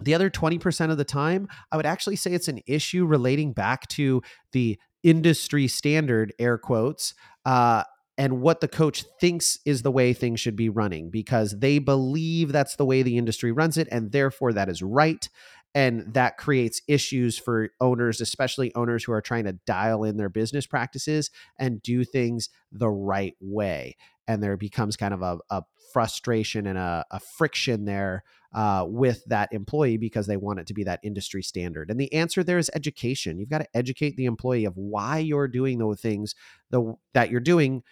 The 0.00 0.14
other 0.14 0.30
20% 0.30 0.90
of 0.90 0.96
the 0.96 1.04
time, 1.04 1.48
I 1.72 1.76
would 1.76 1.86
actually 1.86 2.16
say 2.16 2.32
it's 2.32 2.48
an 2.48 2.60
issue 2.66 3.04
relating 3.04 3.52
back 3.52 3.88
to 3.88 4.22
the 4.52 4.78
industry 5.02 5.68
standard, 5.68 6.32
air 6.38 6.58
quotes, 6.58 7.14
uh, 7.44 7.84
and 8.18 8.40
what 8.40 8.60
the 8.60 8.68
coach 8.68 9.04
thinks 9.20 9.58
is 9.64 9.82
the 9.82 9.92
way 9.92 10.12
things 10.12 10.40
should 10.40 10.56
be 10.56 10.68
running 10.68 11.08
because 11.08 11.54
they 11.60 11.78
believe 11.78 12.50
that's 12.50 12.74
the 12.74 12.84
way 12.84 13.02
the 13.02 13.16
industry 13.16 13.52
runs 13.52 13.78
it, 13.78 13.86
and 13.92 14.10
therefore 14.10 14.52
that 14.52 14.68
is 14.68 14.82
right. 14.82 15.28
And 15.74 16.14
that 16.14 16.38
creates 16.38 16.80
issues 16.88 17.38
for 17.38 17.70
owners, 17.80 18.20
especially 18.20 18.74
owners 18.74 19.04
who 19.04 19.12
are 19.12 19.20
trying 19.20 19.44
to 19.44 19.52
dial 19.52 20.02
in 20.02 20.16
their 20.16 20.30
business 20.30 20.66
practices 20.66 21.30
and 21.58 21.82
do 21.82 22.04
things 22.04 22.48
the 22.72 22.88
right 22.88 23.34
way. 23.40 23.96
And 24.26 24.42
there 24.42 24.56
becomes 24.56 24.96
kind 24.96 25.14
of 25.14 25.22
a, 25.22 25.38
a 25.50 25.62
frustration 25.92 26.66
and 26.66 26.78
a, 26.78 27.04
a 27.10 27.20
friction 27.20 27.84
there 27.84 28.24
uh, 28.54 28.84
with 28.88 29.22
that 29.26 29.52
employee 29.52 29.98
because 29.98 30.26
they 30.26 30.36
want 30.36 30.58
it 30.58 30.66
to 30.66 30.74
be 30.74 30.84
that 30.84 31.00
industry 31.02 31.42
standard. 31.42 31.90
And 31.90 32.00
the 32.00 32.12
answer 32.12 32.42
there 32.42 32.58
is 32.58 32.70
education. 32.74 33.38
You've 33.38 33.50
got 33.50 33.58
to 33.58 33.76
educate 33.76 34.16
the 34.16 34.24
employee 34.24 34.64
of 34.64 34.76
why 34.76 35.18
you're 35.18 35.48
doing 35.48 35.78
the 35.78 35.94
things 35.96 36.34
the, 36.70 36.94
that 37.14 37.30
you're 37.30 37.40
doing. 37.40 37.82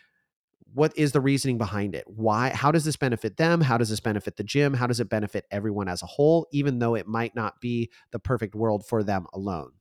What 0.74 0.92
is 0.96 1.12
the 1.12 1.20
reasoning 1.20 1.58
behind 1.58 1.94
it? 1.94 2.04
Why? 2.06 2.50
How 2.50 2.70
does 2.70 2.84
this 2.84 2.96
benefit 2.96 3.36
them? 3.36 3.60
How 3.60 3.78
does 3.78 3.88
this 3.88 4.00
benefit 4.00 4.36
the 4.36 4.44
gym? 4.44 4.74
How 4.74 4.86
does 4.86 5.00
it 5.00 5.08
benefit 5.08 5.46
everyone 5.50 5.88
as 5.88 6.02
a 6.02 6.06
whole, 6.06 6.46
even 6.52 6.78
though 6.78 6.94
it 6.94 7.06
might 7.06 7.34
not 7.34 7.60
be 7.60 7.90
the 8.10 8.18
perfect 8.18 8.54
world 8.54 8.86
for 8.86 9.02
them 9.02 9.26
alone? 9.32 9.72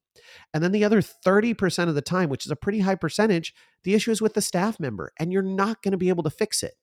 And 0.53 0.63
then 0.63 0.71
the 0.71 0.85
other 0.85 1.01
30% 1.01 1.89
of 1.89 1.95
the 1.95 2.01
time, 2.01 2.29
which 2.29 2.45
is 2.45 2.51
a 2.51 2.55
pretty 2.55 2.79
high 2.79 2.95
percentage, 2.95 3.53
the 3.83 3.93
issue 3.93 4.11
is 4.11 4.21
with 4.21 4.33
the 4.33 4.41
staff 4.41 4.79
member, 4.79 5.11
and 5.19 5.33
you're 5.33 5.41
not 5.41 5.81
going 5.83 5.91
to 5.91 5.97
be 5.97 6.09
able 6.09 6.23
to 6.23 6.29
fix 6.29 6.63
it 6.63 6.75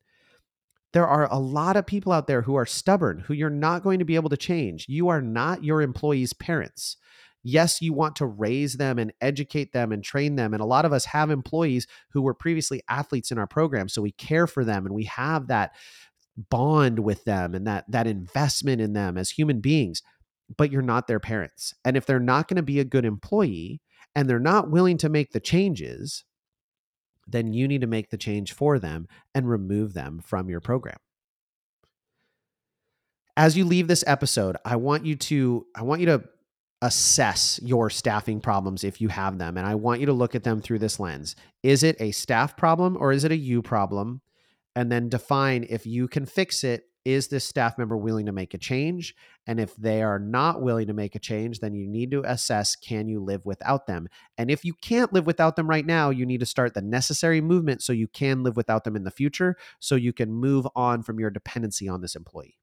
there 0.93 1.07
are 1.07 1.31
a 1.31 1.39
lot 1.39 1.77
of 1.77 1.87
people 1.87 2.13
out 2.13 2.27
there 2.27 2.43
who 2.43 2.55
are 2.55 2.67
stubborn, 2.67 3.21
who 3.21 3.35
you're 3.35 3.51
not 3.51 3.83
going 3.83 3.99
to 3.99 4.05
be 4.05 4.15
able 4.15 4.31
to 4.31 4.37
change. 4.37 4.87
You 4.89 5.09
are 5.09 5.23
not 5.23 5.65
your 5.65 5.81
employees' 5.83 6.33
parents. 6.33 6.97
Yes, 7.43 7.83
you 7.83 7.93
want 7.93 8.17
to 8.17 8.27
raise 8.27 8.75
them 8.75 8.99
and 8.99 9.13
educate 9.21 9.73
them 9.73 9.93
and 9.93 10.03
train 10.03 10.37
them. 10.37 10.55
And 10.55 10.63
a 10.63 10.67
lot 10.67 10.85
of 10.85 10.93
us 10.93 11.07
have 11.07 11.31
employees 11.31 11.87
who 12.11 12.23
were 12.23 12.35
previously 12.35 12.83
athletes 12.89 13.31
in 13.31 13.39
our 13.39 13.47
program. 13.47 13.89
So 13.89 14.03
we 14.03 14.13
care 14.13 14.47
for 14.47 14.65
them 14.65 14.87
and 14.87 14.95
we 14.95 15.05
have 15.05 15.49
that 15.49 15.73
bond 16.51 17.01
with 17.01 17.25
them 17.25 17.55
and 17.55 17.67
that 17.67 17.85
that 17.91 18.07
investment 18.07 18.81
in 18.81 18.95
them 18.95 19.19
as 19.19 19.29
human 19.29 19.61
beings 19.61 20.01
but 20.57 20.73
you're 20.73 20.81
not 20.81 21.07
their 21.07 21.21
parents 21.21 21.75
and 21.85 21.95
if 21.95 22.07
they're 22.07 22.19
not 22.19 22.49
going 22.49 22.57
to 22.57 22.63
be 22.63 22.81
a 22.81 22.85
good 22.85 23.05
employee 23.05 23.83
and 24.17 24.31
they're 24.31 24.39
not 24.39 24.71
willing 24.71 24.97
to 24.97 25.11
make 25.11 25.33
the 25.33 25.41
changes 25.41 26.25
then 27.27 27.53
you 27.53 27.69
need 27.69 27.81
to 27.81 27.87
make 27.87 28.11
the 28.11 28.17
change 28.17 28.53
for 28.53 28.79
them 28.79 29.07
and 29.35 29.49
remove 29.49 29.95
them 29.95 30.21
from 30.25 30.49
your 30.49 30.61
program. 30.61 30.99
As 33.37 33.57
you 33.57 33.65
leave 33.65 33.89
this 33.89 34.05
episode, 34.07 34.57
I 34.65 34.77
want 34.77 35.07
you 35.07 35.17
to 35.17 35.67
I 35.75 35.83
want 35.83 36.01
you 36.01 36.07
to 36.07 36.23
assess 36.83 37.59
your 37.63 37.89
staffing 37.89 38.41
problems 38.41 38.85
if 38.85 39.01
you 39.01 39.09
have 39.09 39.39
them 39.39 39.57
and 39.57 39.67
I 39.67 39.77
want 39.77 40.01
you 40.01 40.07
to 40.07 40.13
look 40.13 40.35
at 40.35 40.43
them 40.43 40.61
through 40.61 40.81
this 40.81 41.01
lens. 41.01 41.37
Is 41.63 41.83
it 41.83 41.97
a 42.01 42.11
staff 42.11 42.57
problem 42.57 42.97
or 42.99 43.13
is 43.13 43.25
it 43.25 43.33
a 43.33 43.37
you 43.37 43.63
problem? 43.63 44.21
And 44.75 44.91
then 44.91 45.09
define 45.09 45.65
if 45.71 45.87
you 45.87 46.09
can 46.09 46.27
fix 46.27 46.65
it 46.65 46.85
is 47.05 47.29
this 47.29 47.45
staff 47.45 47.79
member 47.79 47.97
willing 47.97 48.27
to 48.27 48.33
make 48.33 48.55
a 48.55 48.59
change? 48.59 49.15
And 49.47 49.59
if 49.59 49.75
they 49.77 50.03
are 50.03 50.19
not 50.19 50.63
willing 50.63 50.87
to 50.87 50.93
make 50.93 51.15
a 51.15 51.21
change, 51.21 51.59
then 51.59 51.75
you 51.75 51.89
need 51.89 52.13
to 52.13 52.23
assess 52.25 52.77
can 52.77 53.09
you 53.09 53.21
live 53.21 53.45
without 53.45 53.87
them? 53.87 54.09
And 54.39 54.51
if 54.51 54.65
you 54.65 54.75
can't 54.75 55.13
live 55.13 55.27
without 55.27 55.57
them 55.57 55.69
right 55.69 55.85
now, 55.85 56.11
you 56.11 56.25
need 56.25 56.41
to 56.41 56.47
start 56.47 56.75
the 56.75 56.83
necessary 56.83 57.41
movement 57.41 57.83
so 57.83 57.93
you 57.93 58.07
can 58.07 58.45
live 58.45 58.57
without 58.57 58.85
them 58.85 58.95
in 58.95 59.05
the 59.05 59.11
future, 59.11 59.57
so 59.81 59.97
you 59.97 60.13
can 60.13 60.33
move 60.33 60.67
on 60.77 61.03
from 61.03 61.19
your 61.19 61.31
dependency 61.31 61.89
on 61.89 62.03
this 62.03 62.15
employee. 62.15 62.62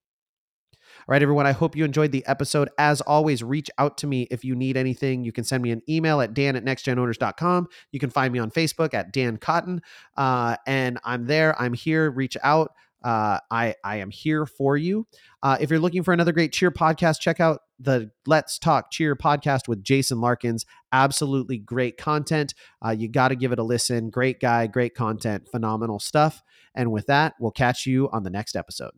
All 0.99 1.13
right, 1.13 1.21
everyone, 1.21 1.47
I 1.47 1.51
hope 1.51 1.75
you 1.75 1.85
enjoyed 1.85 2.11
the 2.11 2.25
episode. 2.25 2.69
As 2.77 3.01
always, 3.01 3.43
reach 3.43 3.69
out 3.77 3.97
to 3.99 4.07
me 4.07 4.27
if 4.29 4.43
you 4.43 4.55
need 4.55 4.77
anything. 4.77 5.23
You 5.23 5.31
can 5.31 5.43
send 5.43 5.63
me 5.63 5.71
an 5.71 5.81
email 5.89 6.21
at 6.21 6.33
dan 6.33 6.55
at 6.55 6.63
nextgenowners.com. 6.63 7.67
You 7.91 7.99
can 7.99 8.09
find 8.09 8.31
me 8.31 8.39
on 8.39 8.51
Facebook 8.51 8.93
at 8.93 9.11
Dan 9.11 9.37
Cotton. 9.37 9.81
Uh, 10.15 10.55
and 10.67 10.99
I'm 11.03 11.25
there. 11.25 11.59
I'm 11.59 11.73
here. 11.73 12.11
Reach 12.11 12.37
out 12.43 12.71
uh, 13.03 13.39
I 13.49 13.75
I 13.83 13.97
am 13.97 14.09
here 14.09 14.45
for 14.45 14.75
you. 14.75 15.07
Uh, 15.41 15.57
if 15.59 15.69
you're 15.69 15.79
looking 15.79 16.03
for 16.03 16.13
another 16.13 16.31
great 16.31 16.51
cheer 16.51 16.71
podcast, 16.71 17.19
check 17.19 17.39
out 17.39 17.61
the 17.79 18.11
Let's 18.25 18.59
Talk 18.59 18.91
Cheer 18.91 19.15
podcast 19.15 19.67
with 19.67 19.83
Jason 19.83 20.19
Larkins. 20.19 20.65
Absolutely 20.91 21.57
great 21.57 21.97
content. 21.97 22.53
Uh, 22.85 22.91
you 22.91 23.07
got 23.07 23.29
to 23.29 23.35
give 23.35 23.51
it 23.51 23.59
a 23.59 23.63
listen. 23.63 24.09
Great 24.09 24.39
guy, 24.39 24.67
great 24.67 24.95
content, 24.95 25.47
phenomenal 25.49 25.99
stuff. 25.99 26.43
And 26.75 26.91
with 26.91 27.07
that, 27.07 27.35
we'll 27.39 27.51
catch 27.51 27.85
you 27.85 28.09
on 28.11 28.23
the 28.23 28.29
next 28.29 28.55
episode. 28.55 28.91